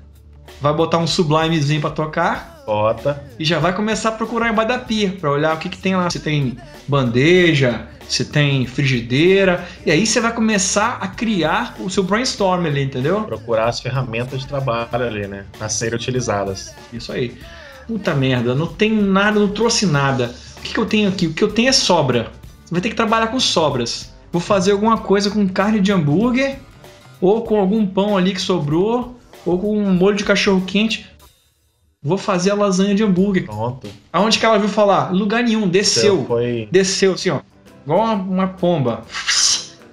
Vai 0.60 0.74
botar 0.74 0.98
um 0.98 1.06
sublimezinho 1.06 1.80
pra 1.80 1.90
tocar 1.90 2.57
Bota. 2.68 3.24
e 3.38 3.46
já 3.46 3.58
vai 3.58 3.74
começar 3.74 4.10
a 4.10 4.12
procurar 4.12 4.50
embaixo 4.50 4.68
da 4.68 4.78
pia 4.78 5.16
pra 5.18 5.30
olhar 5.30 5.56
o 5.56 5.58
que 5.58 5.70
que 5.70 5.78
tem 5.78 5.96
lá. 5.96 6.10
Se 6.10 6.20
tem 6.20 6.54
bandeja, 6.86 7.86
se 8.06 8.26
tem 8.26 8.66
frigideira. 8.66 9.66
E 9.86 9.90
aí 9.90 10.06
você 10.06 10.20
vai 10.20 10.34
começar 10.34 10.98
a 11.00 11.08
criar 11.08 11.76
o 11.80 11.88
seu 11.88 12.02
brainstorm 12.02 12.66
ali, 12.66 12.82
entendeu? 12.82 13.22
Procurar 13.22 13.70
as 13.70 13.80
ferramentas 13.80 14.40
de 14.40 14.46
trabalho 14.46 15.06
ali, 15.06 15.26
né? 15.26 15.46
A 15.58 15.66
serem 15.70 15.94
utilizadas. 15.94 16.74
Isso 16.92 17.10
aí. 17.10 17.38
Puta 17.86 18.14
merda, 18.14 18.54
não 18.54 18.66
tem 18.66 18.92
nada, 18.92 19.40
não 19.40 19.48
trouxe 19.48 19.86
nada. 19.86 20.34
O 20.58 20.60
que, 20.60 20.74
que 20.74 20.78
eu 20.78 20.84
tenho 20.84 21.08
aqui? 21.08 21.26
O 21.26 21.32
que 21.32 21.42
eu 21.42 21.50
tenho 21.50 21.70
é 21.70 21.72
sobra. 21.72 22.30
Você 22.66 22.74
vai 22.74 22.82
ter 22.82 22.90
que 22.90 22.96
trabalhar 22.96 23.28
com 23.28 23.40
sobras. 23.40 24.12
Vou 24.30 24.42
fazer 24.42 24.72
alguma 24.72 24.98
coisa 24.98 25.30
com 25.30 25.48
carne 25.48 25.80
de 25.80 25.90
hambúrguer, 25.90 26.58
ou 27.18 27.40
com 27.44 27.58
algum 27.58 27.86
pão 27.86 28.14
ali 28.14 28.34
que 28.34 28.42
sobrou, 28.42 29.18
ou 29.46 29.58
com 29.58 29.78
um 29.78 29.90
molho 29.94 30.18
de 30.18 30.24
cachorro 30.24 30.62
quente. 30.66 31.06
Vou 32.00 32.16
fazer 32.16 32.52
a 32.52 32.54
lasanha 32.54 32.94
de 32.94 33.02
hambúrguer. 33.02 33.44
Pronto. 33.44 33.88
Aonde 34.12 34.38
que 34.38 34.46
ela 34.46 34.56
viu 34.58 34.68
falar? 34.68 35.12
Lugar 35.12 35.42
nenhum, 35.42 35.66
desceu. 35.66 36.24
Foi 36.26 36.68
Desceu, 36.70 37.14
assim, 37.14 37.30
ó. 37.30 37.40
Igual 37.84 37.98
uma, 37.98 38.14
uma 38.14 38.46
pomba. 38.46 39.02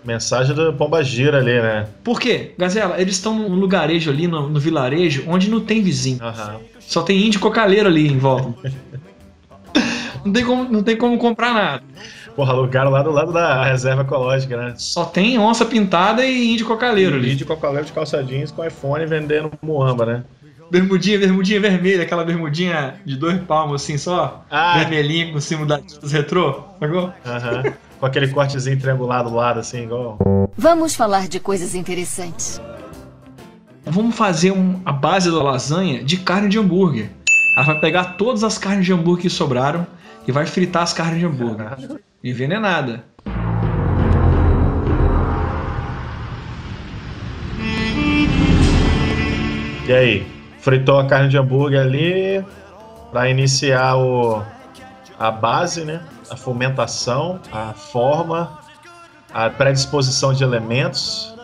mensagem 0.03 0.55
do 0.55 0.71
Pomba 0.74 1.03
Gira 1.03 1.39
ali, 1.39 1.59
né? 1.59 1.88
Por 2.03 2.19
quê? 2.19 2.53
Gazela, 2.59 3.01
eles 3.01 3.15
estão 3.15 3.33
num 3.33 3.55
lugarejo 3.55 4.12
ali, 4.12 4.27
no, 4.27 4.47
no 4.47 4.59
vilarejo, 4.59 5.24
onde 5.27 5.50
não 5.50 5.59
tem 5.59 5.81
vizinho. 5.81 6.19
Aham. 6.21 6.59
Só 6.79 7.01
tem 7.01 7.25
índio 7.25 7.39
cocaleiro 7.39 7.88
ali 7.89 8.07
em 8.07 8.19
volta. 8.19 8.71
não, 10.24 10.31
tem 10.31 10.45
como, 10.45 10.71
não 10.71 10.83
tem 10.83 10.95
como 10.95 11.17
comprar 11.17 11.55
nada. 11.55 11.83
Porra, 12.35 12.53
alugaram 12.53 12.91
lá 12.91 13.01
do 13.01 13.09
lado 13.09 13.33
da 13.33 13.63
reserva 13.63 14.03
ecológica, 14.03 14.55
né? 14.55 14.74
Só 14.77 15.05
tem 15.05 15.39
onça 15.39 15.65
pintada 15.65 16.24
e 16.24 16.51
índio 16.53 16.67
cocaleiro 16.67 17.15
ali. 17.15 17.29
Vídeo 17.29 17.47
com 17.47 17.53
a 17.53 17.57
colega 17.57 17.85
de 17.85 17.93
calça 17.93 18.24
jeans 18.24 18.51
com 18.51 18.63
iPhone 18.63 19.07
vendendo 19.07 19.51
muamba, 19.63 20.05
né? 20.05 20.24
Bermudinha, 20.69 21.19
bermudinha 21.19 21.60
vermelha, 21.60 22.03
aquela 22.03 22.24
bermudinha 22.24 22.95
de 23.05 23.15
dois 23.15 23.39
palmos 23.41 23.84
assim 23.84 23.98
só. 23.98 24.43
Ah. 24.50 24.79
Vermelhinha 24.79 25.31
com 25.31 25.39
cima 25.39 25.65
da- 25.65 25.77
dos 25.77 26.12
retrô. 26.12 26.63
Sacou? 26.79 27.13
Aham. 27.25 27.63
com 28.00 28.05
aquele 28.05 28.27
cortezinho 28.27 28.77
triangulado 28.77 29.29
do 29.29 29.36
lado, 29.38 29.60
assim, 29.62 29.84
igual. 29.84 30.17
Vamos 30.57 30.95
falar 30.95 31.27
de 31.29 31.39
coisas 31.39 31.74
interessantes. 31.74 32.60
Vamos 33.86 34.15
fazer 34.15 34.51
um- 34.51 34.81
a 34.86 34.91
base 34.91 35.31
da 35.31 35.41
lasanha 35.41 36.03
de 36.03 36.17
carne 36.17 36.50
de 36.50 36.60
hambúrguer. 36.60 37.10
Ela 37.55 37.65
vai 37.67 37.79
pegar 37.79 38.03
todas 38.17 38.43
as 38.43 38.57
carnes 38.57 38.86
de 38.86 38.91
hambúrguer 38.91 39.22
que 39.24 39.29
sobraram 39.29 39.88
e 40.27 40.31
vai 40.31 40.45
fritar 40.45 40.84
as 40.84 40.91
carnes 40.91 41.19
de 41.19 41.25
hambúrguer. 41.25 41.67
Envenenada. 42.22 43.03
E 49.88 49.93
aí? 49.93 50.27
Fritou 50.65 50.98
a 50.98 51.05
carne 51.05 51.29
de 51.29 51.38
hambúrguer 51.38 51.79
ali 51.79 52.43
para 53.12 53.29
iniciar 53.29 53.98
o, 53.98 54.41
a 55.19 55.29
base, 55.29 55.86
né? 55.86 56.01
A 56.31 56.36
fomentação, 56.36 57.39
a 57.51 57.72
forma, 57.74 58.57
a 59.31 59.48
predisposição 59.48 60.34
de 60.34 60.43
elementos. 60.43 61.36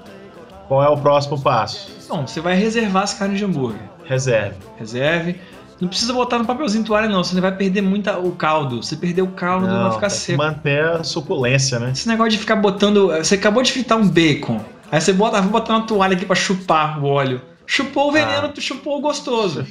Qual 0.68 0.84
é 0.84 0.90
o 0.90 0.98
próximo 0.98 1.40
passo? 1.40 1.88
Bom, 2.10 2.26
você 2.26 2.42
vai 2.42 2.56
reservar 2.56 3.04
as 3.04 3.14
carnes 3.14 3.38
de 3.38 3.46
hambúrguer. 3.46 3.84
Reserve. 4.06 4.56
Reserve. 4.80 5.40
Não 5.80 5.88
precisa 5.88 6.14
botar 6.14 6.40
no 6.40 6.46
papelzinho 6.46 6.84
toalha, 6.84 7.08
não. 7.08 7.24
Você 7.24 7.40
vai 7.40 7.56
perder 7.56 7.84
muito 7.84 8.10
o 8.10 8.32
caldo. 8.32 8.82
Se 8.82 8.98
perder 8.98 9.22
o 9.22 9.28
caldo, 9.28 9.68
não, 9.68 9.84
vai 9.84 9.92
ficar 9.92 10.08
tem 10.08 10.18
que 10.18 10.24
seco. 10.24 10.38
manter 10.40 10.84
a 10.84 11.04
suculência, 11.04 11.78
né? 11.80 11.92
Esse 11.92 12.08
negócio 12.08 12.32
de 12.32 12.40
ficar 12.40 12.56
botando. 12.56 13.10
Você 13.10 13.36
acabou 13.36 13.62
de 13.62 13.72
fritar 13.72 14.00
um 14.00 14.10
bacon. 14.10 14.60
Aí 14.92 15.00
você 15.00 15.14
bota, 15.14 15.40
vou 15.40 15.52
botar 15.52 15.78
uma 15.78 15.86
toalha 15.86 16.16
aqui 16.16 16.26
pra 16.26 16.36
chupar 16.36 17.00
o 17.04 17.08
óleo. 17.08 17.51
Chupou 17.74 18.10
o 18.10 18.12
veneno, 18.12 18.48
Ah. 18.48 18.50
tu 18.50 18.60
chupou 18.60 18.98
o 18.98 19.02
gostoso. 19.02 19.66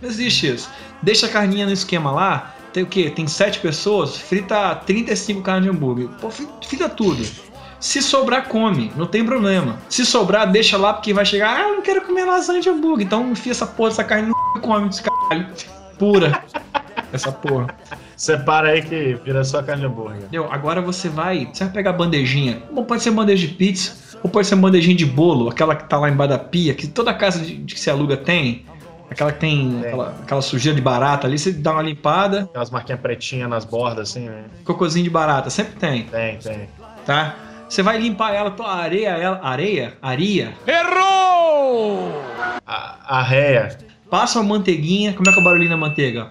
Não 0.00 0.08
existe 0.08 0.46
isso. 0.46 0.70
Deixa 1.02 1.26
a 1.26 1.28
carninha 1.28 1.66
no 1.66 1.72
esquema 1.72 2.12
lá. 2.12 2.54
Tem 2.72 2.84
o 2.84 2.86
quê? 2.86 3.10
Tem 3.10 3.26
sete 3.26 3.58
pessoas, 3.58 4.16
frita 4.16 4.76
35 4.76 5.42
carnes 5.42 5.64
de 5.64 5.70
hambúrguer. 5.76 6.08
Pô, 6.20 6.30
fri- 6.30 6.46
frita 6.64 6.88
tudo. 6.88 7.26
Se 7.80 8.00
sobrar, 8.00 8.46
come, 8.46 8.92
não 8.96 9.06
tem 9.06 9.24
problema. 9.24 9.76
Se 9.88 10.06
sobrar, 10.06 10.50
deixa 10.52 10.76
lá, 10.76 10.92
porque 10.94 11.12
vai 11.12 11.26
chegar, 11.26 11.56
ah, 11.56 11.62
eu 11.68 11.74
não 11.74 11.82
quero 11.82 12.02
comer 12.02 12.24
lasanha 12.24 12.60
de 12.60 12.68
hambúrguer. 12.68 13.06
Então 13.06 13.32
enfia 13.32 13.50
essa 13.50 13.66
porra 13.66 13.88
dessa 13.90 14.04
carne 14.04 14.28
no 14.28 14.34
e 14.56 14.60
come 14.60 14.88
esse 14.88 15.02
caralho. 15.02 15.48
Pura. 15.98 16.44
Essa 17.12 17.32
porra. 17.32 17.74
Separa 18.16 18.68
aí 18.70 18.82
que 18.82 19.14
vira 19.24 19.42
só 19.42 19.60
carne 19.64 19.80
de 19.80 19.86
hambúrguer. 19.88 20.18
Entendeu? 20.18 20.46
Agora 20.50 20.80
você 20.80 21.08
vai. 21.08 21.50
Você 21.52 21.64
vai 21.64 21.72
pegar 21.72 21.90
a 21.90 21.94
bandejinha. 21.94 22.62
Ou 22.74 22.84
pode 22.84 23.02
ser 23.02 23.10
bandeja 23.10 23.48
de 23.48 23.52
pizza, 23.54 23.96
ou 24.22 24.30
pode 24.30 24.46
ser 24.46 24.56
bandejinha 24.56 24.96
de 24.96 25.06
bolo, 25.06 25.48
aquela 25.48 25.74
que 25.74 25.84
tá 25.88 25.98
lá 25.98 26.08
embaixo 26.08 26.30
da 26.30 26.38
pia, 26.38 26.74
que 26.74 26.86
toda 26.86 27.12
casa 27.12 27.40
de, 27.44 27.56
de 27.56 27.74
que 27.74 27.80
você 27.80 27.90
aluga 27.90 28.16
tem. 28.16 28.64
Aquela 29.10 29.30
que 29.30 29.40
tem 29.40 29.80
aquela, 29.80 30.16
aquela 30.22 30.40
sujeira 30.40 30.74
de 30.74 30.80
barata 30.80 31.26
ali, 31.26 31.38
você 31.38 31.52
dá 31.52 31.72
uma 31.72 31.82
limpada. 31.82 32.44
Aquelas 32.44 32.70
marquinhas 32.70 33.00
pretinhas 33.00 33.50
nas 33.50 33.64
bordas, 33.64 34.08
assim, 34.10 34.26
né? 34.26 34.44
Cocôzinho 34.64 35.04
de 35.04 35.10
barata, 35.10 35.50
sempre 35.50 35.74
tem, 35.74 36.04
Tem, 36.04 36.38
tem. 36.38 36.68
tá? 37.04 37.36
Você 37.68 37.82
vai 37.82 37.98
limpar 37.98 38.32
ela, 38.34 38.50
tua 38.50 38.72
areia, 38.74 39.10
ela, 39.10 39.38
areia, 39.42 39.94
areia. 40.00 40.54
A, 42.66 43.18
a 43.18 43.22
réia. 43.22 43.76
Passa 44.10 44.40
uma 44.40 44.56
manteiguinha, 44.56 45.12
como 45.14 45.28
é 45.28 45.32
que 45.32 45.38
é 45.38 45.40
o 45.40 45.44
barulhinho 45.44 45.70
da 45.70 45.76
manteiga? 45.76 46.30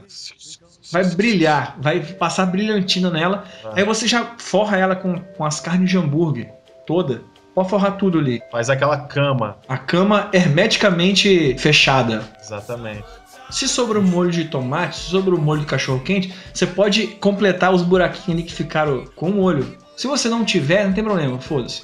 Vai 0.92 1.06
brilhar, 1.06 1.78
vai 1.80 2.00
passar 2.00 2.46
brilhantina 2.48 3.10
nela. 3.10 3.44
Aí 3.74 3.84
você 3.84 4.08
já 4.08 4.36
forra 4.38 4.78
ela 4.78 4.96
com, 4.96 5.20
com 5.20 5.46
as 5.46 5.60
carnes 5.60 5.90
de 5.90 5.98
hambúrguer 5.98 6.50
toda. 6.86 7.22
Pode 7.54 7.70
forrar 7.70 7.92
tudo 7.92 8.20
ali. 8.20 8.42
Faz 8.52 8.70
aquela 8.70 8.98
cama. 8.98 9.58
A 9.68 9.78
cama 9.78 10.30
hermeticamente 10.32 11.56
fechada. 11.58 12.24
Exatamente. 12.40 13.04
Se 13.50 13.68
sobra 13.68 14.00
um 14.00 14.04
molho 14.04 14.32
de 14.32 14.46
tomate, 14.46 14.96
se 14.96 15.10
sobra 15.10 15.36
um 15.36 15.42
molho 15.42 15.62
de 15.62 15.68
cachorro 15.68 16.00
quente, 16.00 16.34
você 16.54 16.66
pode 16.66 17.08
completar 17.08 17.74
os 17.74 17.82
buraquinhos 17.82 18.30
ali 18.30 18.44
que 18.44 18.54
ficaram 18.54 19.04
com 19.16 19.30
o 19.30 19.34
molho. 19.34 19.78
Se 19.98 20.08
você 20.08 20.30
não 20.30 20.46
tiver, 20.46 20.86
não 20.86 20.94
tem 20.94 21.04
problema, 21.04 21.40
foda-se. 21.40 21.82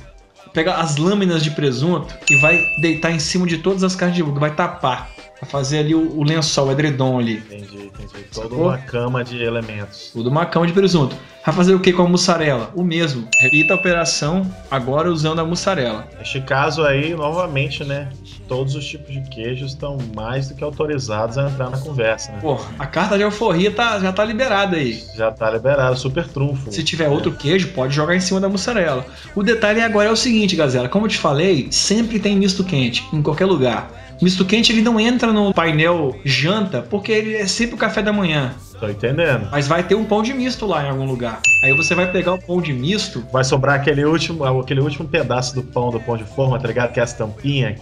Pega 0.53 0.75
as 0.75 0.95
lâminas 0.95 1.43
de 1.43 1.51
presunto 1.51 2.15
e 2.29 2.37
vai 2.37 2.63
deitar 2.79 3.11
em 3.11 3.19
cima 3.19 3.45
de 3.45 3.57
todas 3.57 3.83
as 3.83 3.95
carnes 3.95 4.15
de 4.15 4.21
hambúrguer, 4.21 4.39
vai 4.39 4.55
tapar. 4.55 5.09
Pra 5.39 5.47
fazer 5.47 5.79
ali 5.79 5.93
o, 5.93 6.17
o 6.17 6.23
lençol, 6.23 6.67
o 6.67 6.71
edredom 6.71 7.19
ali. 7.19 7.37
Entendi, 7.37 7.85
entendi. 7.85 8.25
Toda 8.33 8.49
Sacou? 8.49 8.65
uma 8.65 8.77
cama 8.77 9.23
de 9.23 9.41
elementos. 9.41 10.09
Tudo 10.11 10.29
uma 10.29 10.45
cama 10.45 10.65
de 10.65 10.73
presunto. 10.73 11.15
Vai 11.45 11.55
fazer 11.55 11.73
o 11.73 11.79
que 11.79 11.93
com 11.93 12.01
a 12.01 12.09
mussarela? 12.09 12.71
O 12.75 12.83
mesmo. 12.83 13.25
Repita 13.39 13.73
a 13.73 13.77
operação 13.77 14.45
agora 14.69 15.09
usando 15.09 15.39
a 15.39 15.45
mussarela. 15.45 16.05
Neste 16.17 16.41
caso 16.41 16.83
aí, 16.83 17.15
novamente, 17.15 17.85
né? 17.85 18.09
Todos 18.49 18.75
os 18.75 18.85
tipos 18.85 19.13
de 19.13 19.21
queijos 19.29 19.71
estão 19.71 19.97
mais 20.13 20.49
do 20.49 20.55
que 20.55 20.63
autorizados 20.63 21.37
a 21.37 21.49
entrar 21.49 21.69
na 21.69 21.77
conversa, 21.77 22.33
né? 22.33 22.39
Pô, 22.41 22.59
a 22.77 22.85
carta 22.85 23.17
de 23.17 23.23
alforria 23.23 23.71
tá, 23.71 23.97
já 23.99 24.11
tá 24.11 24.25
liberada 24.25 24.75
aí. 24.75 25.01
Já 25.15 25.31
tá 25.31 25.49
liberado, 25.49 25.97
super 25.97 26.27
trunfo. 26.27 26.69
Se 26.69 26.83
tiver 26.83 27.07
outro 27.07 27.31
queijo, 27.31 27.69
pode 27.69 27.95
jogar 27.95 28.15
em 28.15 28.19
cima 28.19 28.41
da 28.41 28.49
mussarela. 28.49 29.05
O 29.33 29.41
detalhe 29.41 29.79
agora 29.79 30.09
é 30.09 30.11
o 30.11 30.17
seguinte, 30.17 30.55
Gazela. 30.55 30.89
Como 30.89 31.05
eu 31.05 31.09
te 31.09 31.17
falei, 31.17 31.67
sempre 31.71 32.19
tem 32.19 32.35
misto 32.35 32.63
quente, 32.63 33.07
em 33.13 33.21
qualquer 33.21 33.45
lugar. 33.45 33.89
O 34.19 34.23
misto 34.23 34.43
quente 34.45 34.71
ele 34.71 34.81
não 34.81 34.99
entra 34.99 35.31
no 35.31 35.53
painel 35.53 36.15
janta, 36.25 36.81
porque 36.81 37.11
ele 37.11 37.35
é 37.35 37.45
sempre 37.47 37.75
o 37.75 37.77
café 37.77 38.01
da 38.01 38.11
manhã. 38.11 38.53
Tô 38.79 38.87
entendendo. 38.89 39.47
Mas 39.51 39.67
vai 39.67 39.83
ter 39.83 39.95
um 39.95 40.03
pão 40.05 40.21
de 40.21 40.33
misto 40.33 40.65
lá 40.65 40.83
em 40.85 40.89
algum 40.89 41.05
lugar. 41.05 41.39
Aí 41.63 41.75
você 41.75 41.93
vai 41.95 42.11
pegar 42.11 42.33
o 42.33 42.41
pão 42.41 42.61
de 42.61 42.73
misto. 42.73 43.25
Vai 43.31 43.43
sobrar 43.43 43.75
aquele 43.75 44.03
último, 44.05 44.43
aquele 44.43 44.81
último 44.81 45.07
pedaço 45.07 45.53
do 45.55 45.63
pão, 45.63 45.89
do 45.91 45.99
pão 45.99 46.17
de 46.17 46.23
forma, 46.23 46.59
tá 46.59 46.67
ligado? 46.67 46.91
Que 46.93 46.99
é 46.99 47.03
as 47.03 47.13
tampinha 47.13 47.75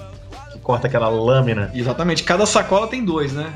que 0.52 0.60
corta 0.60 0.88
aquela 0.88 1.08
lâmina. 1.10 1.72
Exatamente, 1.74 2.24
cada 2.24 2.46
sacola 2.46 2.88
tem 2.88 3.04
dois, 3.04 3.34
né? 3.34 3.54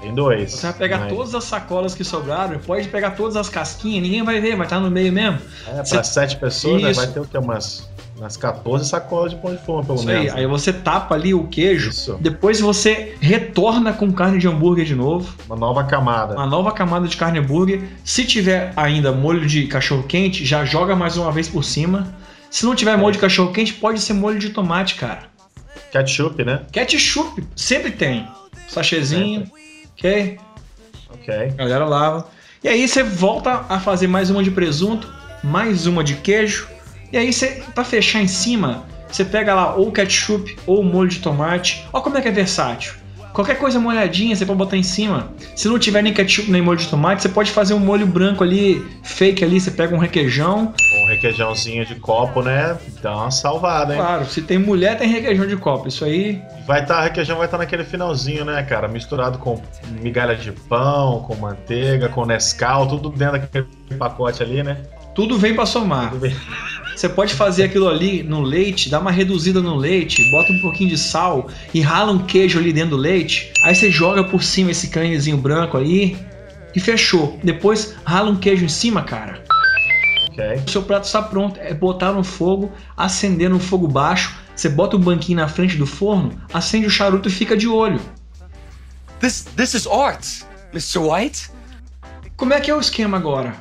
Tem 0.00 0.14
dois. 0.14 0.52
Você 0.52 0.66
vai 0.66 0.76
pegar 0.76 0.98
Mas- 1.00 1.12
todas 1.12 1.34
as 1.34 1.44
sacolas 1.44 1.94
que 1.94 2.04
sobraram, 2.04 2.58
pode 2.60 2.88
pegar 2.88 3.12
todas 3.12 3.36
as 3.36 3.48
casquinhas, 3.48 4.02
ninguém 4.02 4.22
vai 4.22 4.40
ver, 4.40 4.54
vai 4.56 4.66
estar 4.66 4.78
no 4.78 4.90
meio 4.90 5.10
mesmo. 5.12 5.38
É, 5.66 5.82
Você- 5.82 5.94
pra 5.94 6.04
sete 6.04 6.36
pessoas, 6.36 6.82
né, 6.82 6.92
vai 6.92 7.06
ter 7.06 7.20
o 7.20 7.24
quê? 7.24 7.38
Umas, 7.38 7.88
umas 8.18 8.36
14 8.36 8.88
sacolas 8.88 9.32
de 9.32 9.36
pão 9.38 9.54
de 9.54 9.62
forma, 9.62 9.84
pelo 9.84 9.98
Isso 9.98 10.08
aí, 10.08 10.18
menos. 10.20 10.34
aí 10.34 10.46
você 10.46 10.72
tapa 10.72 11.14
ali 11.14 11.34
o 11.34 11.46
queijo, 11.48 11.90
Isso. 11.90 12.16
depois 12.20 12.60
você 12.60 13.14
retorna 13.20 13.92
com 13.92 14.10
carne 14.12 14.38
de 14.38 14.48
hambúrguer 14.48 14.84
de 14.86 14.94
novo, 14.94 15.34
Uma 15.46 15.56
nova 15.56 15.84
camada. 15.84 16.34
uma 16.34 16.46
nova 16.46 16.72
camada 16.72 17.06
de 17.06 17.16
carne 17.16 17.38
hambúrguer. 17.38 17.82
Se 18.04 18.24
tiver 18.24 18.72
ainda 18.76 19.12
molho 19.12 19.46
de 19.46 19.66
cachorro 19.66 20.02
quente, 20.04 20.44
já 20.44 20.64
joga 20.64 20.96
mais 20.96 21.16
uma 21.16 21.30
vez 21.30 21.48
por 21.48 21.62
cima. 21.62 22.14
Se 22.50 22.64
não 22.64 22.74
tiver 22.74 22.96
molho 22.96 23.12
de 23.12 23.18
cachorro 23.18 23.52
quente, 23.52 23.74
pode 23.74 24.00
ser 24.00 24.14
molho 24.14 24.38
de 24.38 24.50
tomate, 24.50 24.94
cara. 24.94 25.24
Ketchup, 25.92 26.42
né? 26.44 26.62
Ketchup, 26.72 27.44
sempre 27.54 27.90
tem. 27.90 28.26
Sachêzinho, 28.68 29.44
ok? 29.96 30.38
Ok. 31.12 31.34
A 31.34 31.62
galera 31.64 31.84
lava. 31.84 32.28
E 32.64 32.68
aí 32.68 32.86
você 32.88 33.02
volta 33.02 33.64
a 33.68 33.78
fazer 33.78 34.06
mais 34.06 34.30
uma 34.30 34.42
de 34.42 34.50
presunto, 34.50 35.12
mais 35.44 35.86
uma 35.86 36.02
de 36.02 36.14
queijo. 36.14 36.66
E 37.12 37.16
aí 37.16 37.32
você, 37.32 37.62
pra 37.74 37.84
fechar 37.84 38.20
em 38.20 38.28
cima, 38.28 38.84
você 39.10 39.24
pega 39.24 39.54
lá 39.54 39.74
ou 39.74 39.92
ketchup 39.92 40.56
ou 40.66 40.82
molho 40.82 41.08
de 41.08 41.20
tomate. 41.20 41.86
Olha 41.92 42.02
como 42.02 42.18
é 42.18 42.20
que 42.20 42.28
é 42.28 42.32
versátil. 42.32 42.94
Qualquer 43.32 43.58
coisa 43.58 43.78
molhadinha 43.78 44.34
você 44.34 44.46
pode 44.46 44.56
botar 44.56 44.78
em 44.78 44.82
cima. 44.82 45.30
Se 45.54 45.68
não 45.68 45.78
tiver 45.78 46.02
nem 46.02 46.14
ketchup 46.14 46.50
nem 46.50 46.62
molho 46.62 46.78
de 46.78 46.88
tomate, 46.88 47.20
você 47.20 47.28
pode 47.28 47.50
fazer 47.50 47.74
um 47.74 47.78
molho 47.78 48.06
branco 48.06 48.42
ali, 48.42 48.82
fake 49.02 49.44
ali. 49.44 49.60
Você 49.60 49.70
pega 49.70 49.94
um 49.94 49.98
requeijão. 49.98 50.72
Um 51.02 51.06
requeijãozinho 51.06 51.84
de 51.84 51.96
copo, 51.96 52.40
né? 52.40 52.78
Dá 53.02 53.14
uma 53.14 53.30
salvada, 53.30 53.92
hein? 53.92 54.00
Claro, 54.00 54.24
se 54.24 54.40
tem 54.40 54.58
mulher, 54.58 54.96
tem 54.96 55.08
requeijão 55.08 55.46
de 55.46 55.56
copo. 55.56 55.86
Isso 55.86 56.04
aí 56.04 56.42
Vai 56.66 56.82
estar, 56.82 57.00
requeijão 57.02 57.36
vai 57.36 57.46
estar 57.46 57.58
naquele 57.58 57.84
finalzinho, 57.84 58.44
né, 58.44 58.60
cara? 58.64 58.88
Misturado 58.88 59.38
com 59.38 59.62
migalha 60.02 60.34
de 60.34 60.50
pão, 60.50 61.20
com 61.20 61.36
manteiga, 61.36 62.08
com 62.08 62.26
Nescau, 62.26 62.88
tudo 62.88 63.08
dentro 63.08 63.38
daquele 63.38 63.66
pacote 63.96 64.42
ali, 64.42 64.64
né? 64.64 64.78
Tudo 65.14 65.38
vem 65.38 65.54
pra 65.54 65.64
somar. 65.64 66.10
Tudo 66.10 66.20
bem. 66.20 66.34
Você 66.96 67.10
pode 67.10 67.34
fazer 67.34 67.64
aquilo 67.64 67.88
ali 67.88 68.22
no 68.22 68.40
leite, 68.40 68.88
dá 68.88 68.98
uma 68.98 69.10
reduzida 69.10 69.60
no 69.60 69.76
leite, 69.76 70.30
bota 70.30 70.50
um 70.50 70.58
pouquinho 70.60 70.88
de 70.88 70.96
sal 70.96 71.50
e 71.74 71.82
rala 71.82 72.10
um 72.10 72.24
queijo 72.24 72.58
ali 72.58 72.72
dentro 72.72 72.90
do 72.90 72.96
leite. 72.96 73.52
Aí 73.62 73.74
você 73.74 73.90
joga 73.90 74.24
por 74.24 74.42
cima 74.42 74.70
esse 74.70 74.88
canezinho 74.88 75.36
branco 75.36 75.76
aí 75.76 76.16
e 76.74 76.80
fechou. 76.80 77.38
Depois 77.44 77.94
rala 78.02 78.30
um 78.30 78.36
queijo 78.36 78.64
em 78.64 78.68
cima, 78.68 79.02
cara. 79.02 79.44
Ok. 80.30 80.62
O 80.66 80.70
seu 80.70 80.82
prato 80.82 81.04
está 81.04 81.20
pronto. 81.20 81.60
É 81.60 81.74
botar 81.74 82.12
no 82.12 82.24
fogo, 82.24 82.72
acender 82.96 83.50
no 83.50 83.60
fogo 83.60 83.86
baixo. 83.86 84.34
Você 84.54 84.70
bota 84.70 84.96
o 84.96 84.98
banquinho 84.98 85.36
na 85.36 85.48
frente 85.48 85.76
do 85.76 85.86
forno, 85.86 86.40
acende 86.50 86.86
o 86.86 86.90
charuto 86.90 87.28
e 87.28 87.30
fica 87.30 87.54
de 87.54 87.68
olho. 87.68 88.00
This 89.20 89.44
this 89.54 89.74
is 89.74 89.86
art, 89.86 90.24
Mr. 90.72 90.98
White. 90.98 91.50
Como 92.38 92.54
é 92.54 92.60
que 92.60 92.70
é 92.70 92.74
o 92.74 92.80
esquema 92.80 93.18
agora? 93.18 93.54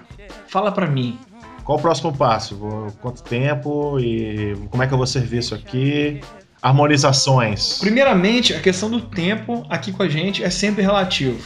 Fala 0.48 0.72
pra 0.72 0.88
mim. 0.88 1.20
Qual 1.66 1.78
o 1.78 1.82
próximo 1.82 2.16
passo? 2.16 2.56
Quanto 3.02 3.24
tempo 3.24 4.00
e 4.00 4.56
como 4.70 4.84
é 4.84 4.88
que 4.88 4.94
eu 4.94 4.98
vou 4.98 5.08
servir 5.08 5.40
isso 5.40 5.54
aqui? 5.56 6.22
Harmonizações. 6.62 7.80
Primeiramente, 7.80 8.54
a 8.54 8.60
questão 8.60 8.90
do 8.90 9.02
tempo 9.02 9.66
aqui 9.70 9.92
com 9.92 10.04
a 10.04 10.08
gente 10.08 10.44
é 10.44 10.50
sempre 10.50 10.84
relativo. 10.84 11.40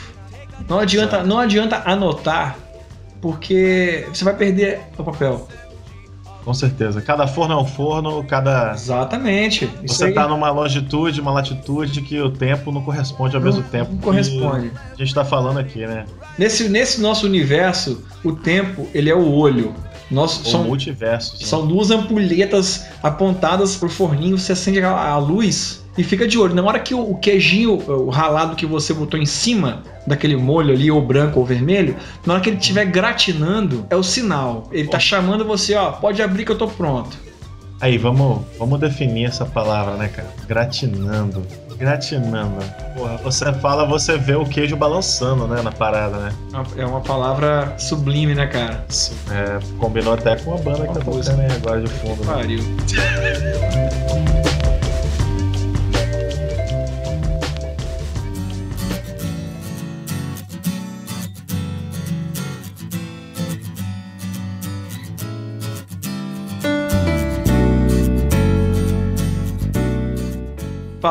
Não 0.68 0.78
adianta, 0.80 1.24
não 1.24 1.40
adianta 1.40 1.82
anotar, 1.86 2.58
porque 3.22 4.06
você 4.14 4.24
vai 4.26 4.36
perder 4.36 4.82
o 4.98 5.04
papel. 5.04 5.48
Com 6.44 6.54
certeza. 6.54 7.02
Cada 7.02 7.28
forno 7.28 7.54
é 7.54 7.58
um 7.58 7.66
forno, 7.66 8.24
cada. 8.24 8.72
Exatamente. 8.74 9.70
Você 9.86 10.06
aí 10.06 10.14
tá 10.14 10.28
numa 10.28 10.50
longitude, 10.50 11.22
uma 11.22 11.32
latitude 11.32 12.02
que 12.02 12.20
o 12.20 12.30
tempo 12.30 12.72
não 12.72 12.82
corresponde 12.82 13.36
ao 13.36 13.42
Não- 13.42 13.48
mesmo 13.50 13.64
tempo. 13.64 13.92
não 13.92 13.98
que 13.98 14.04
corresponde. 14.04 14.72
A 14.92 14.96
gente 14.96 15.14
tá 15.14 15.24
falando 15.24 15.60
aqui, 15.60 15.86
né? 15.86 16.06
nesse, 16.38 16.68
nesse 16.70 17.00
nosso 17.02 17.26
universo, 17.26 18.04
o 18.24 18.32
tempo 18.34 18.88
ele 18.94 19.10
é 19.10 19.16
o 19.16 19.32
olho. 19.32 19.74
Nós 20.10 20.42
são, 20.44 20.64
multiverso. 20.64 21.34
né? 21.40 21.46
são 21.46 21.68
duas 21.68 21.92
ampulhetas 21.92 22.86
apontadas 23.04 23.76
pro 23.76 23.90
forninho, 23.90 24.38
você 24.38 24.54
acende 24.54 24.82
a, 24.82 24.92
a 24.92 25.18
luz 25.18 25.84
e 25.98 26.04
fica 26.04 26.28
de 26.28 26.38
olho. 26.38 26.56
Na 26.56 26.64
hora 26.64 26.80
que 26.80 26.96
o, 26.96 27.12
o 27.12 27.18
queijinho, 27.18 27.74
o 27.74 28.10
ralado 28.10 28.56
que 28.56 28.66
você 28.66 28.94
botou 28.94 29.20
em 29.20 29.26
cima 29.26 29.84
daquele 30.08 30.36
molho 30.36 30.74
ali, 30.74 30.90
ou 30.90 31.02
branco 31.02 31.40
ou 31.40 31.46
vermelho, 31.46 31.96
na 32.26 32.34
hora 32.34 32.42
que 32.42 32.50
ele 32.50 32.58
estiver 32.58 32.86
gratinando, 32.86 33.86
é 33.90 33.96
o 33.96 34.04
sinal. 34.04 34.68
Ele 34.72 34.88
tá 34.88 35.00
chamando 35.00 35.46
você, 35.46 35.76
ó, 35.76 35.92
pode 35.92 36.22
abrir 36.22 36.46
que 36.46 36.52
eu 36.52 36.58
tô 36.58 36.68
pronto. 36.68 37.18
Aí, 37.82 37.98
vamos, 37.98 38.42
vamos 38.58 38.80
definir 38.80 39.26
essa 39.26 39.46
palavra, 39.46 39.96
né, 39.96 40.10
cara? 40.10 40.28
Gratinando. 40.48 41.46
Gratinando. 41.80 42.58
Porra, 42.94 43.16
você 43.18 43.54
fala, 43.54 43.86
você 43.86 44.18
vê 44.18 44.36
o 44.36 44.46
queijo 44.46 44.76
balançando, 44.76 45.48
né, 45.48 45.62
na 45.62 45.72
parada, 45.72 46.18
né? 46.18 46.34
É 46.76 46.86
uma 46.86 47.00
palavra 47.00 47.74
sublime, 47.78 48.36
né, 48.36 48.48
cara? 48.48 48.84
É, 49.32 49.60
combinou 49.78 50.14
até 50.14 50.36
com 50.36 50.56
a 50.56 50.58
banda 50.58 50.88
que 50.88 50.94
tá 50.94 51.00
tocando 51.00 51.40
aí 51.40 51.52
agora 51.52 51.82
de 51.82 51.88
fundo. 51.88 52.26
Né? 52.26 52.34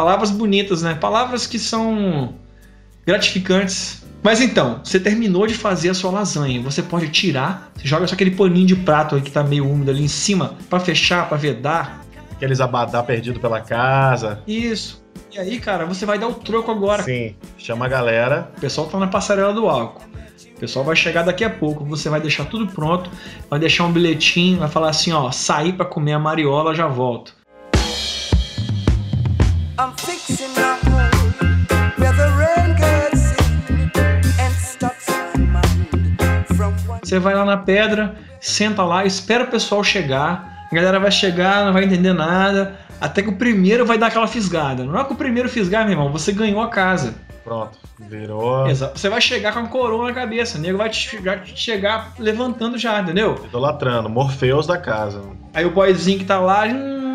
Palavras 0.08 0.30
bonitas, 0.30 0.80
né? 0.80 0.94
Palavras 0.94 1.46
que 1.46 1.58
são 1.58 2.32
gratificantes. 3.06 4.06
Mas 4.22 4.40
então, 4.40 4.80
você 4.82 4.98
terminou 4.98 5.46
de 5.46 5.52
fazer 5.52 5.90
a 5.90 5.94
sua 5.94 6.10
lasanha. 6.10 6.62
Você 6.62 6.82
pode 6.82 7.10
tirar, 7.10 7.70
você 7.76 7.86
joga 7.86 8.06
só 8.06 8.14
aquele 8.14 8.30
paninho 8.30 8.68
de 8.68 8.74
prato 8.74 9.16
aí 9.16 9.20
que 9.20 9.30
tá 9.30 9.44
meio 9.44 9.70
úmido 9.70 9.90
ali 9.90 10.02
em 10.02 10.08
cima 10.08 10.54
pra 10.70 10.80
fechar, 10.80 11.28
pra 11.28 11.36
vedar. 11.36 12.02
Aqueles 12.32 12.58
abadá 12.58 13.02
perdido 13.02 13.38
pela 13.38 13.60
casa. 13.60 14.42
Isso. 14.46 15.04
E 15.30 15.38
aí, 15.38 15.60
cara, 15.60 15.84
você 15.84 16.06
vai 16.06 16.18
dar 16.18 16.28
o 16.28 16.32
troco 16.32 16.70
agora. 16.70 17.02
Sim, 17.02 17.36
chama 17.58 17.84
a 17.84 17.88
galera. 17.90 18.50
O 18.56 18.60
pessoal 18.62 18.86
tá 18.86 18.98
na 18.98 19.08
passarela 19.08 19.52
do 19.52 19.68
álcool. 19.68 20.00
O 20.56 20.58
pessoal 20.58 20.86
vai 20.86 20.96
chegar 20.96 21.22
daqui 21.22 21.44
a 21.44 21.50
pouco. 21.50 21.84
Você 21.84 22.08
vai 22.08 22.22
deixar 22.22 22.46
tudo 22.46 22.66
pronto, 22.66 23.10
vai 23.50 23.60
deixar 23.60 23.84
um 23.84 23.92
bilhetinho, 23.92 24.58
vai 24.58 24.68
falar 24.68 24.88
assim, 24.88 25.12
ó, 25.12 25.30
sair 25.30 25.74
pra 25.74 25.84
comer 25.84 26.14
a 26.14 26.18
mariola, 26.18 26.74
já 26.74 26.86
volto. 26.86 27.36
Você 37.08 37.18
vai 37.18 37.34
lá 37.34 37.42
na 37.42 37.56
pedra, 37.56 38.14
senta 38.38 38.84
lá, 38.84 39.02
espera 39.06 39.44
o 39.44 39.46
pessoal 39.46 39.82
chegar. 39.82 40.68
A 40.70 40.74
galera 40.74 41.00
vai 41.00 41.10
chegar, 41.10 41.64
não 41.64 41.72
vai 41.72 41.84
entender 41.84 42.12
nada. 42.12 42.76
Até 43.00 43.22
que 43.22 43.30
o 43.30 43.36
primeiro 43.36 43.86
vai 43.86 43.96
dar 43.96 44.08
aquela 44.08 44.26
fisgada. 44.26 44.84
Não 44.84 45.00
é 45.00 45.02
que 45.02 45.14
o 45.14 45.16
primeiro 45.16 45.48
fisgar, 45.48 45.84
meu 45.84 45.92
irmão, 45.92 46.12
você 46.12 46.32
ganhou 46.32 46.60
a 46.60 46.68
casa. 46.68 47.14
Pronto, 47.42 47.78
virou. 47.98 48.68
Exato. 48.68 48.98
Você 48.98 49.08
vai 49.08 49.22
chegar 49.22 49.54
com 49.54 49.60
a 49.60 49.68
coroa 49.68 50.08
na 50.08 50.12
cabeça. 50.12 50.58
O 50.58 50.60
nego 50.60 50.76
vai 50.76 50.90
te, 50.90 51.18
já 51.24 51.38
te 51.38 51.58
chegar 51.58 52.12
levantando 52.18 52.76
já, 52.76 53.00
entendeu? 53.00 53.40
Idolatrando, 53.42 54.10
Morpheus 54.10 54.66
da 54.66 54.76
casa. 54.76 55.22
Aí 55.54 55.64
o 55.64 55.70
boyzinho 55.70 56.18
que 56.18 56.26
tá 56.26 56.38
lá. 56.38 56.66
hum, 56.66 57.07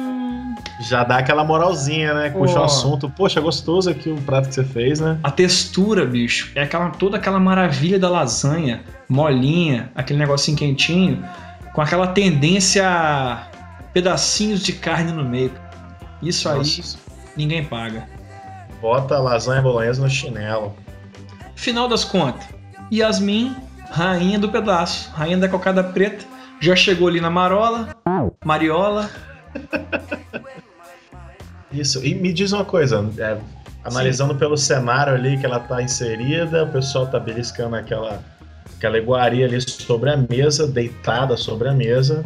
Já 0.84 1.04
dá 1.04 1.18
aquela 1.18 1.44
moralzinha, 1.44 2.14
né? 2.14 2.30
Puxa 2.30 2.60
o 2.60 2.64
assunto. 2.64 3.10
Poxa, 3.10 3.40
gostoso 3.40 3.90
aqui 3.90 4.10
o 4.10 4.22
prato 4.22 4.50
que 4.50 4.56
você 4.56 4.64
fez, 4.64 5.00
né? 5.00 5.18
A 5.24 5.32
textura, 5.32 6.06
bicho, 6.06 6.52
é 6.56 6.64
aquela, 6.64 6.90
toda 6.90 7.18
aquela 7.18 7.40
maravilha 7.40 7.98
da 7.98 8.10
lasanha, 8.10 8.84
molinha, 9.08 9.92
aquele 9.96 10.20
negocinho 10.20 10.58
quentinho, 10.58 11.24
com 11.74 11.82
aquela 11.82 12.08
tendência 12.08 12.88
a 12.88 13.48
pedacinhos 13.94 14.62
de 14.62 14.74
carne 14.74 15.12
no 15.12 15.24
meio. 15.24 15.52
Isso 16.22 16.50
aí 16.50 16.58
Nossa. 16.58 16.98
ninguém 17.38 17.64
paga. 17.64 18.08
Bota 18.82 19.18
lasanha 19.20 19.62
bolonhesa 19.62 20.02
no 20.02 20.10
chinelo. 20.10 20.76
Final 21.56 21.88
das 21.88 22.04
contas, 22.04 22.46
Yasmin, 22.92 23.56
rainha 23.90 24.38
do 24.38 24.50
pedaço, 24.50 25.12
rainha 25.14 25.38
da 25.38 25.48
cocada 25.48 25.84
preta, 25.84 26.26
já 26.60 26.76
chegou 26.76 27.08
ali 27.08 27.22
na 27.22 27.30
marola, 27.30 27.96
mariola. 28.44 29.10
Isso, 31.74 32.06
e 32.06 32.14
me 32.14 32.32
diz 32.32 32.52
uma 32.52 32.64
coisa, 32.64 33.10
é, 33.18 33.38
analisando 33.84 34.36
pelo 34.36 34.58
cenário 34.58 35.14
ali 35.14 35.38
que 35.38 35.46
ela 35.46 35.60
tá 35.60 35.82
inserida, 35.82 36.64
o 36.64 36.72
pessoal 36.72 37.08
tá 37.08 37.20
beliscando 37.20 37.76
aquela, 37.76 38.24
aquela 38.78 38.98
iguaria 38.98 39.46
ali 39.46 39.60
sobre 39.60 40.10
a 40.10 40.18
mesa, 40.18 40.68
deitada 40.68 41.36
sobre 41.36 41.68
a 41.68 41.74
mesa. 41.74 42.24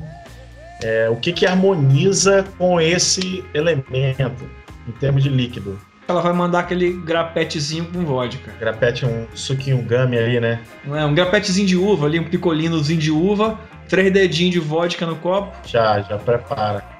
É, 0.83 1.10
o 1.10 1.15
que 1.15 1.33
que 1.33 1.45
harmoniza 1.45 2.45
com 2.57 2.79
esse 2.79 3.43
elemento 3.53 3.91
em 3.95 4.91
termos 4.99 5.23
de 5.23 5.29
líquido? 5.29 5.79
Ela 6.07 6.21
vai 6.21 6.31
mandar 6.31 6.60
aquele 6.60 6.93
grapetezinho 6.93 7.86
com 7.86 8.05
vodka. 8.05 8.51
Grapete, 8.60 9.05
um 9.05 9.27
suquinho 9.33 9.81
gummy 9.81 10.17
ali, 10.17 10.39
né? 10.39 10.62
É? 10.89 11.03
Um 11.03 11.13
grapetezinho 11.13 11.67
de 11.67 11.75
uva 11.75 12.05
ali, 12.05 12.17
um 12.17 12.23
picolinozinho 12.23 12.99
de 12.99 13.12
uva, 13.12 13.60
três 13.89 14.12
dedinhos 14.13 14.53
de 14.53 14.60
vodka 14.60 15.05
no 15.05 15.17
copo. 15.17 15.53
Já, 15.67 15.99
já 16.01 16.17
prepara. 16.17 16.96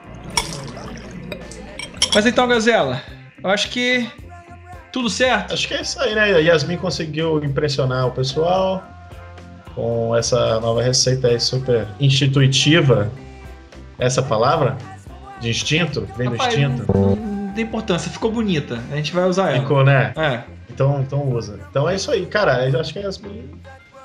Mas 2.14 2.26
então, 2.26 2.48
Gazela, 2.48 3.02
eu 3.44 3.50
acho 3.50 3.70
que 3.70 4.10
tudo 4.92 5.10
certo. 5.10 5.54
Acho 5.54 5.68
que 5.68 5.74
é 5.74 5.82
isso 5.82 6.00
aí, 6.00 6.16
né? 6.16 6.24
A 6.24 6.38
Yasmin 6.38 6.78
conseguiu 6.78 7.44
impressionar 7.44 8.08
o 8.08 8.12
pessoal 8.12 8.84
com 9.76 10.16
essa 10.16 10.60
nova 10.60 10.82
receita 10.82 11.28
aí 11.28 11.40
super 11.40 11.88
institutiva. 12.00 13.12
Essa 14.00 14.22
palavra? 14.22 14.78
De 15.40 15.50
instinto? 15.50 16.08
Vem 16.18 16.30
do 16.30 16.36
Rapaz, 16.36 16.54
instinto? 16.54 16.86
Não, 16.92 17.16
não 17.16 17.54
tem 17.54 17.64
importância, 17.64 18.10
ficou 18.10 18.32
bonita. 18.32 18.80
A 18.92 18.96
gente 18.96 19.14
vai 19.14 19.26
usar 19.26 19.52
ela. 19.52 19.62
Ficou, 19.62 19.84
né? 19.84 20.14
É. 20.16 20.42
Então, 20.70 21.00
então 21.02 21.30
usa. 21.30 21.60
Então 21.70 21.88
é 21.88 21.96
isso 21.96 22.12
aí, 22.12 22.26
cara. 22.26 22.68
Eu 22.68 22.80
acho 22.80 22.92
que 22.92 23.00
a 23.00 23.04
Yasmin 23.04 23.50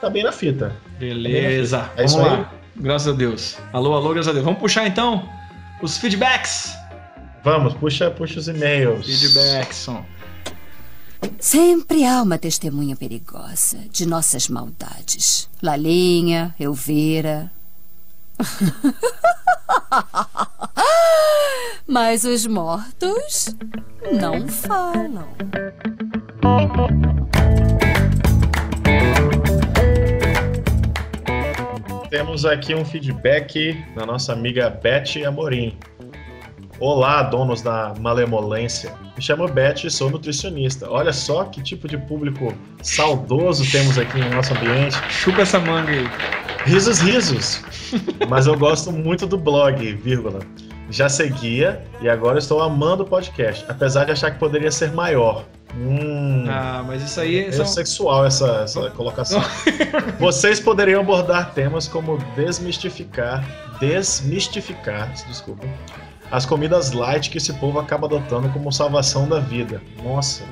tá 0.01 0.11
bem 0.11 0.23
na 0.23 0.33
fita. 0.33 0.73
Beleza. 0.99 1.91
É 1.97 2.05
Vamos 2.05 2.13
isso 2.13 2.21
aí. 2.21 2.31
lá. 2.31 2.53
Graças 2.77 3.09
a 3.09 3.17
Deus. 3.17 3.59
Alô, 3.73 3.95
alô, 3.95 4.13
graças 4.13 4.29
a 4.29 4.33
Deus. 4.33 4.45
Vamos 4.45 4.61
puxar 4.61 4.87
então 4.87 5.27
os 5.81 5.97
feedbacks. 5.97 6.75
Vamos, 7.45 7.75
puxa, 7.75 8.11
puxa 8.11 8.39
os 8.39 8.47
e-mails. 8.49 9.05
Feedbacks, 9.05 9.77
som. 9.77 10.05
Sempre 11.41 12.05
há 12.05 12.23
uma 12.23 12.39
testemunha 12.39 12.95
perigosa 12.97 13.79
de 13.91 14.07
nossas 14.07 14.49
maldades. 14.49 15.49
Lalinha, 15.61 16.55
Elvira. 16.59 17.51
Mas 21.87 22.25
os 22.25 22.47
mortos 22.47 23.55
não 24.13 24.49
falam. 24.49 25.29
Temos 32.09 32.45
aqui 32.45 32.75
um 32.75 32.85
feedback 32.85 33.75
da 33.97 34.07
nossa 34.07 34.33
amiga 34.33 34.71
Beth 34.71 35.25
Amorim. 35.27 35.77
Olá, 36.85 37.23
donos 37.23 37.63
da 37.63 37.95
malemolência. 38.01 38.93
Me 39.17 39.23
chamo 39.23 39.47
Beth 39.47 39.85
e 39.85 39.91
sou 39.91 40.11
nutricionista. 40.11 40.91
Olha 40.91 41.13
só 41.13 41.45
que 41.45 41.63
tipo 41.63 41.87
de 41.87 41.97
público 41.97 42.53
saudoso 42.83 43.63
temos 43.71 43.97
aqui 43.97 44.19
no 44.19 44.29
nosso 44.31 44.53
ambiente. 44.53 44.97
Chupa 45.09 45.43
essa 45.43 45.61
manga 45.61 45.93
aí. 45.93 46.05
Risos, 46.65 46.99
risos. 46.99 47.63
Mas 48.29 48.49
eu 48.49 48.59
gosto 48.59 48.91
muito 48.91 49.29
do 49.29 49.39
blog, 49.39 49.93
vírgula. 49.95 50.41
Já 50.91 51.09
seguia 51.09 51.85
e 52.01 52.09
agora 52.09 52.41
estou 52.41 52.61
amando 52.61 53.05
o 53.05 53.07
podcast, 53.07 53.65
apesar 53.69 54.05
de 54.07 54.11
achar 54.11 54.33
que 54.33 54.41
poderia 54.41 54.73
ser 54.73 54.91
maior. 54.91 55.45
Hum, 55.77 56.47
Ah, 56.51 56.83
mas 56.85 57.01
isso 57.05 57.21
aí 57.21 57.45
é 57.45 57.53
são... 57.53 57.65
sexual 57.65 58.27
essa, 58.27 58.63
essa 58.65 58.91
colocação. 58.91 59.41
Vocês 60.19 60.59
poderiam 60.59 61.01
abordar 61.01 61.55
temas 61.55 61.87
como 61.87 62.19
desmistificar, 62.35 63.47
desmistificar, 63.79 65.13
desculpa, 65.29 65.65
as 66.33 66.47
comidas 66.47 66.93
light 66.93 67.31
que 67.31 67.37
esse 67.37 67.53
povo 67.53 67.79
acaba 67.79 68.07
adotando 68.07 68.49
como 68.49 68.73
salvação 68.73 69.29
da 69.29 69.39
vida. 69.39 69.83
Nossa, 70.03 70.45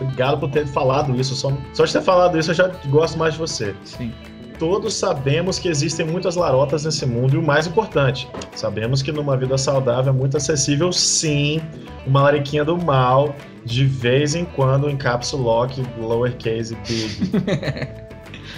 obrigado 0.00 0.38
por 0.40 0.50
ter 0.50 0.66
falado 0.66 1.14
isso. 1.14 1.34
Só, 1.34 1.52
só 1.74 1.84
de 1.84 1.92
ter 1.92 2.00
falado 2.00 2.38
isso 2.38 2.50
eu 2.50 2.54
já 2.54 2.68
gosto 2.86 3.18
mais 3.18 3.34
de 3.34 3.40
você. 3.40 3.74
Sim. 3.84 4.12
Todos 4.58 4.94
sabemos 4.94 5.58
que 5.58 5.68
existem 5.68 6.06
muitas 6.06 6.34
larotas 6.34 6.86
nesse 6.86 7.04
mundo 7.04 7.34
e 7.34 7.38
o 7.38 7.42
mais 7.42 7.66
importante, 7.66 8.26
sabemos 8.54 9.02
que 9.02 9.12
numa 9.12 9.36
vida 9.36 9.58
saudável 9.58 10.10
é 10.10 10.16
muito 10.16 10.38
acessível, 10.38 10.90
sim, 10.90 11.60
uma 12.06 12.22
lariquinha 12.22 12.64
do 12.64 12.78
mal, 12.78 13.36
de 13.66 13.84
vez 13.84 14.34
em 14.34 14.46
quando 14.46 14.88
em 14.88 14.96
caps 14.96 15.32
lock, 15.32 15.86
lowercase 15.98 16.74
big. 16.88 18.06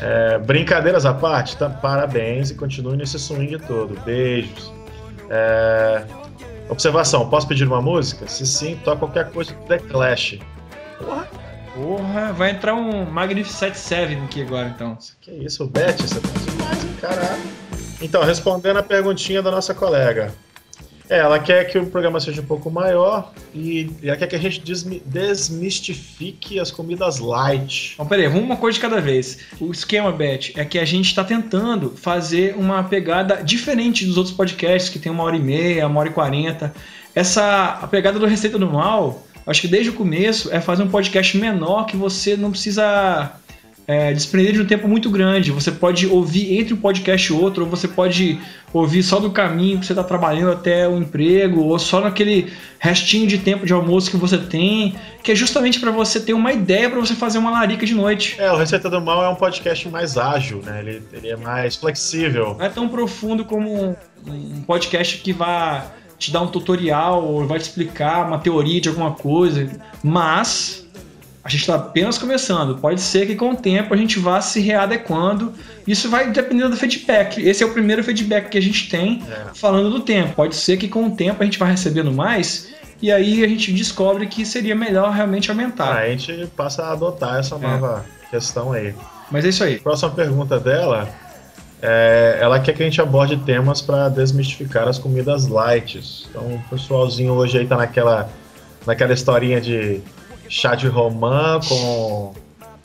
É, 0.00 0.38
brincadeiras 0.38 1.04
à 1.04 1.12
parte, 1.12 1.56
tá? 1.56 1.68
parabéns 1.68 2.52
e 2.52 2.54
continue 2.54 2.96
nesse 2.96 3.18
swing 3.18 3.58
todo. 3.58 3.98
Beijos. 4.04 4.72
É, 5.28 6.04
observação, 6.68 7.28
posso 7.28 7.46
pedir 7.48 7.66
uma 7.66 7.80
música? 7.82 8.26
Se 8.26 8.46
sim, 8.46 8.76
toca 8.84 8.98
qualquer 8.98 9.30
coisa 9.30 9.54
do 9.54 9.64
The 9.64 9.78
Clash. 9.78 10.38
Porra, 10.98 11.28
Porra, 11.74 12.32
vai 12.32 12.50
entrar 12.50 12.74
um 12.74 13.04
Magnificent 13.04 13.74
Seven 13.74 14.24
aqui 14.24 14.42
agora 14.42 14.68
então. 14.68 14.98
que 15.20 15.30
isso, 15.30 15.64
Beth, 15.66 15.96
você 15.98 16.20
tá 16.20 16.28
demais, 16.28 16.84
hein, 16.84 16.96
caralho. 17.00 17.42
Então, 18.00 18.24
respondendo 18.24 18.78
a 18.78 18.82
perguntinha 18.82 19.40
da 19.40 19.50
nossa 19.50 19.72
colega. 19.72 20.32
É, 21.10 21.18
ela 21.18 21.38
quer 21.38 21.64
que 21.64 21.78
o 21.78 21.86
programa 21.86 22.20
seja 22.20 22.42
um 22.42 22.44
pouco 22.44 22.70
maior 22.70 23.32
e 23.54 23.90
ela 24.02 24.16
quer 24.16 24.26
que 24.26 24.36
a 24.36 24.38
gente 24.38 24.60
desmi- 24.60 25.02
desmistifique 25.06 26.60
as 26.60 26.70
comidas 26.70 27.18
light. 27.18 27.92
Então, 27.94 28.06
peraí, 28.06 28.28
vamos 28.28 28.44
uma 28.44 28.56
coisa 28.56 28.74
de 28.74 28.80
cada 28.82 29.00
vez. 29.00 29.38
O 29.58 29.70
esquema, 29.70 30.12
Beth, 30.12 30.52
é 30.54 30.64
que 30.64 30.78
a 30.78 30.84
gente 30.84 31.06
está 31.06 31.24
tentando 31.24 31.90
fazer 31.96 32.54
uma 32.56 32.84
pegada 32.84 33.42
diferente 33.42 34.04
dos 34.04 34.18
outros 34.18 34.36
podcasts, 34.36 34.90
que 34.90 34.98
tem 34.98 35.10
uma 35.10 35.24
hora 35.24 35.36
e 35.36 35.40
meia, 35.40 35.86
uma 35.86 36.00
hora 36.00 36.10
e 36.10 36.12
quarenta. 36.12 36.74
Essa 37.14 37.78
a 37.82 37.86
pegada 37.86 38.18
do 38.18 38.26
Receita 38.26 38.58
do 38.58 38.70
Mal, 38.70 39.26
acho 39.46 39.62
que 39.62 39.68
desde 39.68 39.90
o 39.90 39.94
começo, 39.94 40.52
é 40.52 40.60
fazer 40.60 40.82
um 40.82 40.88
podcast 40.88 41.36
menor 41.38 41.86
que 41.86 41.96
você 41.96 42.36
não 42.36 42.50
precisa 42.50 43.32
é, 43.88 44.12
desprender 44.12 44.52
de 44.52 44.60
um 44.60 44.66
tempo 44.66 44.86
muito 44.86 45.08
grande. 45.10 45.50
Você 45.50 45.72
pode 45.72 46.06
ouvir 46.06 46.58
entre 46.58 46.74
um 46.74 46.76
podcast 46.76 47.32
e 47.32 47.34
outro, 47.34 47.64
ou 47.64 47.70
você 47.70 47.88
pode 47.88 48.38
ouvir 48.70 49.02
só 49.02 49.18
do 49.18 49.30
caminho 49.30 49.78
que 49.80 49.86
você 49.86 49.92
está 49.94 50.04
trabalhando 50.04 50.52
até 50.52 50.86
o 50.86 50.98
emprego, 50.98 51.62
ou 51.62 51.78
só 51.78 51.98
naquele 52.02 52.52
restinho 52.78 53.26
de 53.26 53.38
tempo 53.38 53.64
de 53.64 53.72
almoço 53.72 54.10
que 54.10 54.18
você 54.18 54.36
tem, 54.36 54.94
que 55.22 55.32
é 55.32 55.34
justamente 55.34 55.80
para 55.80 55.90
você 55.90 56.20
ter 56.20 56.34
uma 56.34 56.52
ideia 56.52 56.90
para 56.90 57.00
você 57.00 57.14
fazer 57.14 57.38
uma 57.38 57.50
larica 57.50 57.86
de 57.86 57.94
noite. 57.94 58.36
É, 58.38 58.52
o 58.52 58.56
Receita 58.58 58.90
do 58.90 59.00
Mal 59.00 59.24
é 59.24 59.28
um 59.30 59.34
podcast 59.34 59.88
mais 59.88 60.18
ágil, 60.18 60.60
né? 60.62 60.80
Ele, 60.80 61.02
ele 61.14 61.28
é 61.30 61.36
mais 61.36 61.74
flexível. 61.76 62.56
Não 62.58 62.66
é 62.66 62.68
tão 62.68 62.88
profundo 62.90 63.42
como 63.46 63.72
um- 63.72 63.96
um 64.30 64.62
podcast 64.66 65.16
que 65.16 65.32
vai 65.32 65.82
te 66.18 66.30
dar 66.30 66.42
um 66.42 66.48
tutorial 66.48 67.24
ou 67.24 67.46
vai 67.46 67.58
te 67.58 67.62
explicar 67.62 68.26
uma 68.26 68.38
teoria 68.38 68.80
de 68.80 68.88
alguma 68.90 69.12
coisa, 69.12 69.70
mas 70.02 70.86
a 71.48 71.50
gente 71.50 71.60
está 71.60 71.74
apenas 71.74 72.18
começando. 72.18 72.76
Pode 72.78 73.00
ser 73.00 73.26
que 73.26 73.34
com 73.34 73.50
o 73.52 73.56
tempo 73.56 73.92
a 73.92 73.96
gente 73.96 74.18
vá 74.18 74.40
se 74.40 74.60
readequando. 74.60 75.52
Isso 75.86 76.08
vai 76.08 76.30
dependendo 76.30 76.70
do 76.70 76.76
feedback. 76.76 77.40
Esse 77.40 77.62
é 77.62 77.66
o 77.66 77.70
primeiro 77.72 78.02
feedback 78.04 78.48
que 78.48 78.58
a 78.58 78.62
gente 78.62 78.88
tem 78.88 79.22
É. 79.30 79.54
falando 79.54 79.90
do 79.90 80.00
tempo. 80.00 80.34
Pode 80.34 80.54
ser 80.56 80.76
que 80.76 80.88
com 80.88 81.06
o 81.06 81.10
tempo 81.10 81.42
a 81.42 81.44
gente 81.44 81.58
vá 81.58 81.66
recebendo 81.66 82.12
mais 82.12 82.68
e 83.00 83.10
aí 83.12 83.44
a 83.44 83.48
gente 83.48 83.72
descobre 83.72 84.26
que 84.26 84.44
seria 84.44 84.74
melhor 84.74 85.12
realmente 85.12 85.50
aumentar. 85.50 85.96
Aí 85.98 86.12
a 86.12 86.16
gente 86.16 86.46
passa 86.56 86.82
a 86.84 86.92
adotar 86.92 87.38
essa 87.38 87.56
nova 87.58 88.04
questão 88.30 88.72
aí. 88.72 88.94
Mas 89.30 89.44
é 89.44 89.48
isso 89.48 89.62
aí. 89.64 89.78
Próxima 89.78 90.10
pergunta 90.10 90.58
dela. 90.58 91.08
é, 91.80 92.38
ela 92.40 92.58
quer 92.58 92.72
que 92.74 92.82
a 92.82 92.84
gente 92.86 93.00
aborde 93.00 93.36
temas 93.38 93.80
para 93.80 94.08
desmistificar 94.08 94.88
as 94.88 94.98
comidas 94.98 95.46
light. 95.46 96.26
Então, 96.28 96.42
o 96.42 96.62
pessoalzinho 96.68 97.32
hoje 97.34 97.58
aí 97.58 97.66
tá 97.66 97.76
naquela, 97.76 98.28
naquela 98.84 99.12
historinha 99.12 99.60
de 99.60 100.00
chá 100.48 100.74
de 100.74 100.88
romã 100.88 101.60
com 101.66 102.32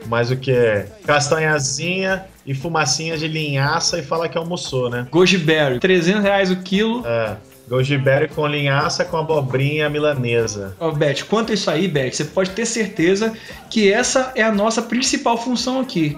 mais 0.06 0.32
o 0.32 0.36
que? 0.36 0.86
Castanhazinha 1.06 2.26
e 2.46 2.54
fumacinha 2.54 3.18
de 3.18 3.28
linhaça 3.28 3.98
e 4.00 4.04
fala 4.04 4.28
que 4.28 4.38
almoçou, 4.38 4.90
né? 4.90 5.08
Goji 5.10 5.38
Berry, 5.38 5.80
300 5.80 6.22
reais 6.22 6.52
o 6.52 6.58
quilo. 6.58 7.06
É, 7.06 7.38
goji 7.68 7.98
berry 7.98 8.28
com 8.28 8.46
linhaça 8.46 9.06
com 9.06 9.18
abobrinha 9.18 9.90
milanesa. 9.90 10.76
Ó, 10.80 10.92
Beth, 10.92 11.24
quanto 11.30 11.52
a 11.52 11.56
isso 11.56 11.72
aí, 11.72 11.88
Beth, 11.88 12.12
você 12.12 12.26
pode 12.26 12.52
ter 12.52 12.66
certeza 12.66 13.34
que 13.70 13.92
essa 13.92 14.32
é 14.36 14.44
a 14.44 14.52
nossa 14.52 14.82
principal 14.82 15.38
função 15.38 15.80
aqui. 15.80 16.18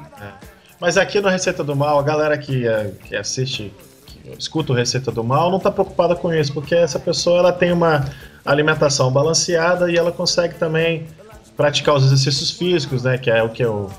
Mas 0.79 0.97
aqui 0.97 1.21
no 1.21 1.29
Receita 1.29 1.63
do 1.63 1.75
Mal, 1.75 1.99
a 1.99 2.03
galera 2.03 2.37
que, 2.37 2.67
é, 2.67 2.91
que 3.05 3.15
assiste, 3.15 3.71
que 4.05 4.31
escuta 4.37 4.73
o 4.73 4.75
Receita 4.75 5.11
do 5.11 5.23
Mal, 5.23 5.49
não 5.49 5.57
está 5.57 5.71
preocupada 5.71 6.15
com 6.15 6.33
isso, 6.33 6.53
porque 6.53 6.75
essa 6.75 6.99
pessoa 6.99 7.39
ela 7.39 7.53
tem 7.53 7.71
uma 7.71 8.05
alimentação 8.43 9.11
balanceada 9.11 9.89
e 9.89 9.95
ela 9.95 10.11
consegue 10.11 10.55
também 10.55 11.07
praticar 11.55 11.95
os 11.95 12.03
exercícios 12.05 12.51
físicos, 12.51 13.03
né? 13.03 13.17
Que 13.17 13.29
é 13.29 13.41
o 13.43 13.49
que? 13.49 13.65
O, 13.65 13.89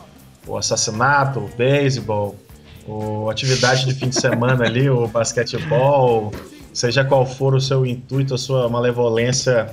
o 0.47 0.57
assassinato, 0.57 1.40
o 1.40 1.51
beisebol, 1.57 2.37
o 2.87 3.29
atividade 3.31 3.85
de 3.85 3.95
fim 3.95 4.09
de 4.09 4.21
semana 4.21 4.64
ali, 4.64 4.88
o 4.88 5.09
basquetebol, 5.09 6.33
seja 6.73 7.05
qual 7.05 7.27
for 7.27 7.55
o 7.55 7.61
seu 7.61 7.85
intuito, 7.85 8.35
a 8.35 8.38
sua 8.38 8.69
malevolência 8.69 9.71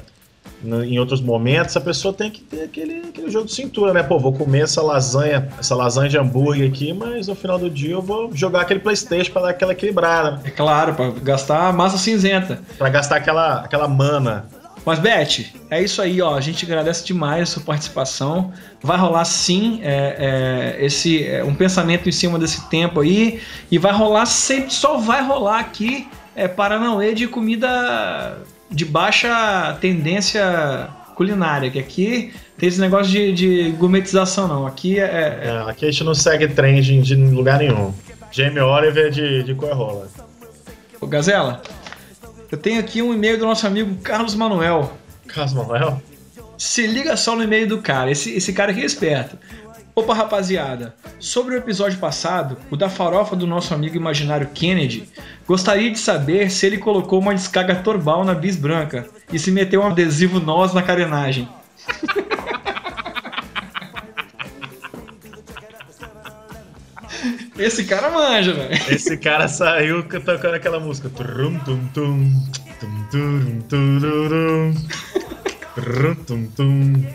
no- 0.64 0.84
em 0.84 0.98
outros 0.98 1.22
momentos, 1.22 1.76
a 1.78 1.82
pessoa 1.82 2.14
tem 2.14 2.32
que 2.32 2.42
ter 2.42 2.64
aquele, 2.64 3.00
aquele 3.10 3.30
jogo 3.30 3.46
de 3.46 3.54
cintura, 3.54 3.94
né? 3.94 4.02
Pô, 4.02 4.18
vou 4.18 4.34
comer 4.34 4.62
essa 4.64 4.82
lasanha, 4.82 5.48
essa 5.60 5.76
lasanha 5.76 6.10
de 6.10 6.18
hambúrguer 6.18 6.70
aqui, 6.70 6.92
mas 6.94 7.28
no 7.28 7.36
final 7.36 7.60
do 7.60 7.70
dia 7.70 7.92
eu 7.94 8.02
vou 8.02 8.32
jogar 8.34 8.62
aquele 8.62 8.80
Playstation 8.80 9.32
pra 9.32 9.42
dar 9.44 9.50
aquela 9.50 9.74
equilibrada, 9.74 10.42
É 10.46 10.50
claro, 10.50 10.96
pra 10.96 11.10
gastar 11.12 11.72
massa 11.74 11.98
cinzenta. 11.98 12.62
pra 12.78 12.90
gastar 12.90 13.18
aquela, 13.18 13.60
aquela 13.62 13.88
mana. 13.88 14.46
Mas, 14.86 15.00
Beth, 15.00 15.46
é 15.70 15.82
isso 15.82 16.02
aí, 16.02 16.22
ó. 16.22 16.36
A 16.36 16.42
gente 16.42 16.66
agradece 16.66 17.06
demais 17.06 17.44
a 17.44 17.46
sua 17.46 17.64
participação. 17.64 18.52
Vai 18.82 18.98
rolar 18.98 19.24
sim 19.26 19.80
é, 19.82 20.76
é, 20.80 20.86
esse 20.86 21.26
é, 21.26 21.44
um 21.44 21.56
pensamento 21.56 22.10
em 22.10 22.12
cima 22.12 22.38
desse 22.38 22.68
tempo 22.70 23.00
aí. 23.00 23.40
E 23.72 23.78
vai 23.78 23.94
rolar 23.94 24.26
sempre, 24.26 24.74
só 24.74 24.98
vai 24.98 25.24
rolar 25.26 25.60
aqui 25.60 26.08
é, 26.36 26.48
Paranauê 26.50 27.14
de 27.14 27.28
comida 27.28 28.38
de 28.70 28.84
baixa 28.84 29.78
tendência 29.80 30.90
culinária. 31.16 31.70
Que 31.72 31.80
aqui 31.80 32.34
tem 32.58 32.68
esse 32.68 32.82
negócio 32.82 33.10
de, 33.12 33.32
de 33.32 33.72
gourmetização, 33.78 34.48
não. 34.50 34.68
Aqui 34.68 35.00
é. 35.00 35.04
é- 35.04 35.40
É, 35.66 35.70
aqui 35.70 35.86
a 35.86 35.92
gente 35.92 36.04
não 36.04 36.14
segue 36.14 36.48
trend 36.50 37.02
de 37.02 37.16
lugar 37.16 37.60
nenhum. 37.60 37.94
Jamie 38.32 38.60
Oliver 38.60 39.10
de, 39.12 39.44
de 39.44 39.54
Coerrola. 39.56 40.08
Ô, 41.00 41.06
Gazela, 41.08 41.62
eu 42.54 42.58
tenho 42.58 42.80
aqui 42.80 43.02
um 43.02 43.12
e-mail 43.12 43.36
do 43.40 43.48
nosso 43.48 43.66
amigo 43.66 43.96
Carlos 44.04 44.36
Manuel. 44.36 44.96
Carlos 45.28 45.56
Manuel? 45.56 46.00
Se 46.56 46.86
liga 46.86 47.18
só 47.18 47.36
no 47.36 47.42
e-mail 47.42 47.68
do 47.68 47.82
cara, 47.82 48.12
esse, 48.12 48.30
esse 48.30 48.54
cara 48.54 48.72
aqui 48.72 48.82
é 48.82 48.86
esperto. 48.86 49.36
Opa, 49.96 50.14
rapaziada, 50.14 50.94
sobre 51.20 51.56
o 51.56 51.58
episódio 51.58 51.98
passado, 51.98 52.56
o 52.70 52.78
da 52.78 52.92
farofa 52.92 53.36
do 53.36 53.48
nosso 53.48 53.74
amigo 53.74 53.96
imaginário 53.96 54.50
Kennedy, 54.54 55.10
gostaria 55.48 55.90
de 55.90 55.98
saber 55.98 56.52
se 56.52 56.68
ele 56.68 56.78
colocou 56.78 57.20
uma 57.20 57.34
descarga 57.34 57.74
torbal 57.78 58.24
na 58.24 58.36
bis 58.36 58.56
branca 58.56 59.08
e 59.32 59.40
se 59.40 59.50
meteu 59.50 59.82
um 59.82 59.88
adesivo 59.88 60.40
nós 60.40 60.76
na 60.76 60.84
carenagem. 60.84 61.50
Esse 67.64 67.86
cara 67.86 68.10
manja, 68.10 68.54
velho. 68.54 68.74
Esse 68.90 69.16
cara 69.16 69.48
saiu 69.48 70.04
tocando 70.04 70.56
aquela 70.56 70.82
música. 70.82 71.10
Trum, 71.10 71.58
tum, 71.60 71.88
tum, 71.94 72.44
tum, 72.82 73.08
turum, 73.10 73.62
tururum. 73.70 74.74
Trum, 75.74 76.16
tum, 76.16 76.46
tum. 76.48 77.06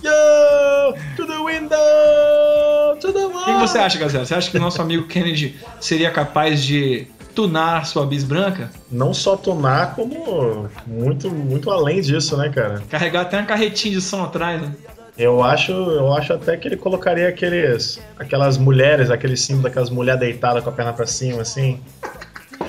Yo! 0.00 0.94
To 1.16 1.26
the 1.26 1.38
window! 1.38 2.96
To 3.00 3.12
the 3.12 3.26
wall! 3.26 3.40
O 3.40 3.44
que 3.44 3.52
que 3.52 3.60
você 3.60 3.78
acha, 3.78 3.98
Gazela? 3.98 4.24
Você 4.24 4.34
acha 4.34 4.48
que 4.48 4.56
o 4.56 4.60
nosso 4.60 4.80
amigo 4.80 5.08
Kennedy 5.08 5.58
seria 5.80 6.10
capaz 6.12 6.62
de 6.62 7.08
tunar 7.34 7.84
sua 7.84 8.06
bis 8.06 8.22
branca? 8.22 8.70
Não 8.92 9.12
só 9.12 9.36
tunar, 9.36 9.96
como 9.96 10.70
muito, 10.86 11.30
muito 11.30 11.68
além 11.70 12.00
disso, 12.00 12.36
né, 12.36 12.48
cara? 12.48 12.80
Carregar 12.88 13.22
até 13.22 13.38
uma 13.38 13.46
carretinha 13.46 13.94
de 13.94 14.00
som 14.00 14.22
atrás, 14.22 14.62
né? 14.62 14.72
Eu 15.16 15.44
acho, 15.44 15.70
eu 15.72 16.12
acho 16.12 16.32
até 16.32 16.56
que 16.56 16.66
ele 16.66 16.76
colocaria 16.76 17.28
aqueles, 17.28 18.00
aquelas 18.18 18.58
mulheres, 18.58 19.10
aquele 19.10 19.36
símbolo 19.36 19.64
daquelas 19.64 19.88
mulheres 19.90 20.18
deitadas 20.20 20.64
com 20.64 20.70
a 20.70 20.72
perna 20.72 20.92
pra 20.92 21.06
cima, 21.06 21.42
assim. 21.42 21.80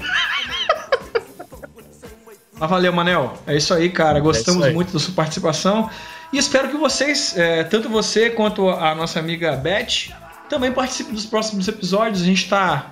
Mas 2.58 2.70
valeu, 2.70 2.94
Manel. 2.94 3.34
É 3.46 3.56
isso 3.56 3.74
aí, 3.74 3.90
cara. 3.90 4.20
Gostamos 4.20 4.64
É 4.64 4.68
aí. 4.70 4.74
muito 4.74 4.94
da 4.94 5.00
sua 5.00 5.14
participação. 5.14 5.90
E 6.32 6.38
espero 6.38 6.70
que 6.70 6.78
vocês, 6.78 7.38
é, 7.38 7.64
tanto 7.64 7.90
você 7.90 8.30
quanto 8.30 8.70
a 8.70 8.94
nossa 8.96 9.20
amiga 9.20 9.56
Beth, 9.56 10.12
também 10.50 10.72
participem 10.72 11.14
dos 11.14 11.26
próximos 11.26 11.68
episódios. 11.68 12.22
A 12.22 12.26
gente 12.26 12.44
está 12.44 12.92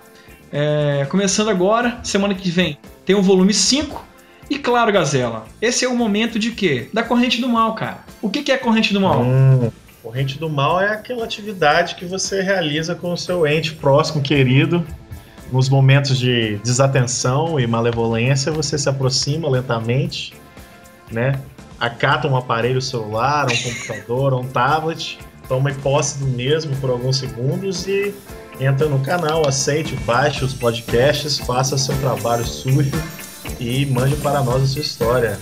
começando 1.10 1.50
agora. 1.50 2.00
Semana 2.04 2.34
que 2.36 2.50
vem 2.50 2.78
tem 3.06 3.16
o 3.16 3.22
volume 3.22 3.54
5. 3.54 4.06
E 4.50 4.58
claro, 4.58 4.92
Gazela, 4.92 5.46
esse 5.62 5.86
é 5.86 5.88
o 5.88 5.96
momento 5.96 6.38
de 6.38 6.52
quê? 6.52 6.90
Da 6.94 7.04
corrente 7.04 7.40
do 7.40 7.50
mal, 7.50 7.74
cara. 7.76 8.00
O 8.22 8.30
que, 8.30 8.44
que 8.44 8.52
é 8.52 8.58
corrente 8.58 8.94
do 8.94 9.02
mal? 9.02 9.22
Hum, 9.22 9.72
corrente 10.02 10.38
do 10.38 10.50
mal 10.50 10.82
é 10.82 10.90
aquela 10.90 11.24
atividade 11.24 11.96
que 11.96 12.06
você 12.06 12.42
realiza 12.42 12.94
com 12.94 13.14
o 13.14 13.18
seu 13.18 13.48
ente 13.48 13.74
próximo, 13.74 14.22
querido. 14.22 14.86
Nos 15.52 15.70
momentos 15.70 16.18
de 16.18 16.58
desatenção 16.58 17.60
e 17.60 17.68
malevolência, 17.68 18.52
você 18.52 18.78
se 18.78 18.90
aproxima 18.90 19.50
lentamente, 19.50 20.34
né? 21.12 21.40
Acata 21.80 22.28
um 22.28 22.36
aparelho 22.36 22.82
celular, 22.82 23.48
um 23.52 23.58
computador, 23.58 24.34
um 24.34 24.48
tablet, 24.48 25.20
toma 25.48 25.72
posse 25.72 26.20
do 26.20 26.26
mesmo 26.26 26.76
por 26.78 26.90
alguns 26.90 27.18
segundos 27.18 27.88
e 27.88 28.14
entra 28.60 28.88
no 28.88 29.00
canal, 29.00 29.48
aceite, 29.48 29.96
baixe 30.06 30.44
os 30.44 30.54
podcasts, 30.54 31.40
faça 31.40 31.78
seu 31.78 31.96
trabalho 31.98 32.46
sujo 32.46 32.92
e 33.60 33.86
mande 33.86 34.16
para 34.18 34.42
nós 34.42 34.64
a 34.64 34.68
sua 34.68 34.82
história. 34.82 35.40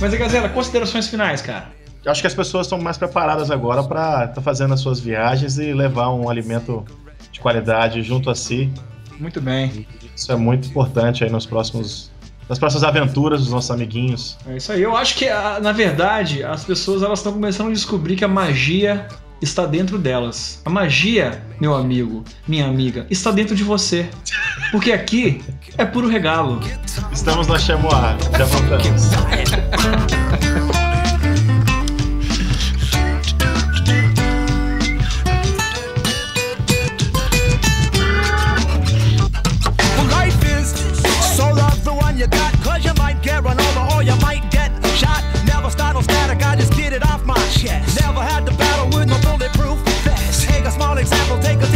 Mas 0.00 0.12
e 0.12 0.18
Gazela, 0.18 0.50
considerações 0.50 1.08
finais, 1.08 1.40
cara. 1.40 1.72
Eu 2.04 2.12
acho 2.12 2.20
que 2.20 2.26
as 2.26 2.34
pessoas 2.34 2.66
estão 2.66 2.78
mais 2.78 2.98
preparadas 2.98 3.50
agora 3.50 3.82
para 3.82 4.26
estar 4.26 4.42
fazendo 4.42 4.74
as 4.74 4.80
suas 4.80 5.00
viagens 5.00 5.56
e 5.56 5.72
levar 5.72 6.12
um 6.12 6.28
alimento 6.28 6.84
de 7.32 7.40
qualidade 7.40 8.02
junto 8.02 8.28
a 8.28 8.34
si. 8.34 8.70
Muito 9.18 9.40
bem. 9.40 9.86
Isso 10.14 10.30
é 10.30 10.36
muito 10.36 10.68
importante 10.68 11.24
aí 11.24 11.30
nos 11.30 11.46
próximos 11.46 12.12
nas 12.48 12.58
próximas 12.58 12.84
aventuras 12.84 13.40
dos 13.40 13.50
nossos 13.50 13.70
amiguinhos. 13.70 14.36
É 14.46 14.56
isso 14.56 14.72
aí. 14.72 14.82
Eu 14.82 14.96
acho 14.96 15.16
que, 15.16 15.28
na 15.62 15.72
verdade, 15.72 16.42
as 16.42 16.64
pessoas 16.64 17.02
elas 17.02 17.18
estão 17.18 17.32
começando 17.32 17.68
a 17.68 17.72
descobrir 17.72 18.16
que 18.16 18.24
a 18.24 18.28
magia 18.28 19.06
está 19.40 19.66
dentro 19.66 19.98
delas. 19.98 20.60
A 20.64 20.70
magia, 20.70 21.42
meu 21.60 21.74
amigo, 21.74 22.24
minha 22.46 22.66
amiga, 22.66 23.06
está 23.10 23.30
dentro 23.30 23.54
de 23.54 23.62
você. 23.62 24.08
Porque 24.70 24.92
aqui 24.92 25.42
é 25.76 25.84
puro 25.84 26.08
regalo. 26.08 26.60
Estamos 27.12 27.46
na 27.46 27.58
Chemoar, 27.58 28.16
já 28.36 28.44
voltamos. 28.44 29.10
chest. 47.64 48.00
Never 48.00 48.20
had 48.20 48.46
to 48.46 48.52
battle 48.56 48.86
with 48.96 49.08
no 49.08 49.18
bulletproof 49.20 49.78
vest. 50.04 50.48
Take 50.48 50.64
a 50.64 50.70
small 50.70 50.96
example, 50.98 51.38
take 51.38 51.60
a 51.60 51.66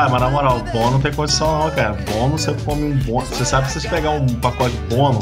Rapaz, 0.00 0.12
mas 0.12 0.22
na 0.22 0.30
moral, 0.30 0.60
bom 0.72 0.90
não 0.92 0.98
tem 0.98 1.12
condição 1.12 1.58
não, 1.58 1.70
cara. 1.72 1.92
Bono, 2.10 2.38
você 2.38 2.54
come 2.64 2.84
um 2.84 2.96
bono. 3.00 3.26
Você 3.26 3.44
sabe 3.44 3.66
que 3.66 3.72
se 3.72 3.82
você 3.82 3.88
pegar 3.90 4.12
um 4.12 4.26
pacote 4.36 4.74
de 4.74 4.94
bono 4.94 5.20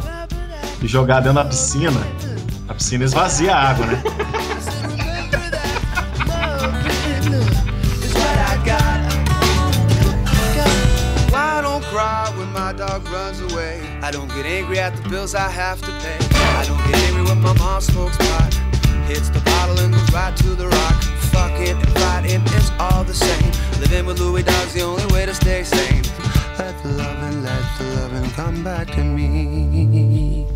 e 0.80 0.86
jogar 0.86 1.18
dentro 1.18 1.34
da 1.34 1.44
piscina, 1.44 2.00
a 2.68 2.74
piscina 2.74 3.04
esvazia 3.04 3.56
a 3.56 3.70
água, 3.70 3.86
né? 3.86 4.02
I 14.00 14.10
don't 14.10 14.28
get 14.32 14.46
angry 14.46 14.78
at 14.78 14.94
the 14.96 15.08
bills 15.08 15.34
I 15.34 15.50
have 15.50 15.80
to 15.82 15.90
pay. 16.00 16.16
I 16.56 16.64
don't 16.66 16.78
get 16.86 16.96
angry 17.08 17.24
when 17.24 17.42
my 17.42 17.52
mom 17.58 17.80
smokes 17.80 18.16
pot. 18.16 18.54
Hits 19.08 19.28
the 19.28 19.40
bottle 19.40 19.78
and 19.80 19.92
goes 19.92 20.12
right 20.12 20.34
to 20.36 20.54
the 20.54 20.68
rock. 20.68 21.08
And 22.30 22.42
all 22.78 23.04
the 23.04 23.14
same. 23.14 23.67
Living 23.80 24.06
with 24.06 24.18
Louis 24.18 24.42
Dog's 24.42 24.74
the 24.74 24.82
only 24.82 25.06
way 25.12 25.24
to 25.24 25.34
stay 25.34 25.62
sane. 25.62 26.02
Let 26.58 26.74
the 26.82 26.88
loving, 26.88 27.42
let 27.44 27.62
the 27.78 27.84
loving 27.96 28.30
come 28.30 28.64
back 28.64 28.88
to 28.88 29.04
me. 29.04 30.46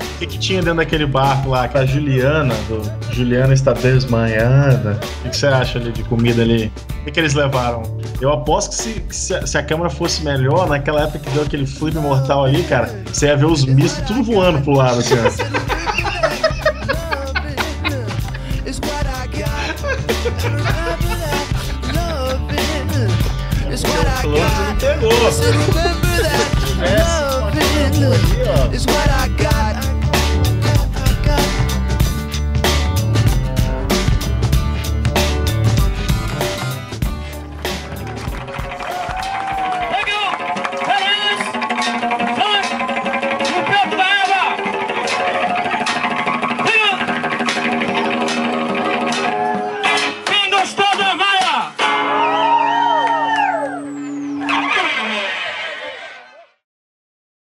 O 0.00 0.18
que, 0.18 0.26
que 0.26 0.38
tinha 0.38 0.62
dentro 0.62 0.76
daquele 0.76 1.06
barco 1.06 1.50
lá? 1.50 1.68
Que 1.68 1.76
a 1.76 1.84
Juliana, 1.84 2.54
do 2.68 2.80
Juliana 3.12 3.52
está 3.52 3.72
desmanhada. 3.72 4.92
O 4.92 5.22
que, 5.24 5.30
que 5.30 5.36
você 5.36 5.46
acha 5.46 5.78
ali 5.78 5.92
de 5.92 6.04
comida 6.04 6.42
ali? 6.42 6.72
O 7.00 7.04
que, 7.04 7.10
que 7.10 7.20
eles 7.20 7.34
levaram? 7.34 7.82
Eu 8.20 8.32
aposto 8.32 8.70
que, 8.70 8.76
se, 8.76 9.00
que 9.00 9.14
se, 9.14 9.34
a, 9.34 9.46
se 9.46 9.58
a 9.58 9.62
câmera 9.62 9.90
fosse 9.90 10.22
melhor, 10.22 10.68
naquela 10.68 11.02
época 11.02 11.18
que 11.18 11.30
deu 11.30 11.42
aquele 11.42 11.66
flip 11.66 11.98
mortal 11.98 12.44
ali, 12.44 12.62
cara, 12.62 13.04
você 13.12 13.26
ia 13.26 13.36
ver 13.36 13.44
os 13.44 13.64
mistos 13.66 14.02
tudo 14.06 14.22
voando 14.22 14.62
pro 14.62 14.72
lado, 14.72 15.00
assim, 15.00 15.14
got. 25.26 25.42
It's 25.42 25.66
what 25.66 25.90
I 25.90 26.86
Close 26.86 27.00
não 27.42 27.42
got. 27.42 27.52
pegou. 27.52 28.74
Is 28.74 28.86
what 28.86 29.10
I 29.10 29.28
got. 29.28 29.55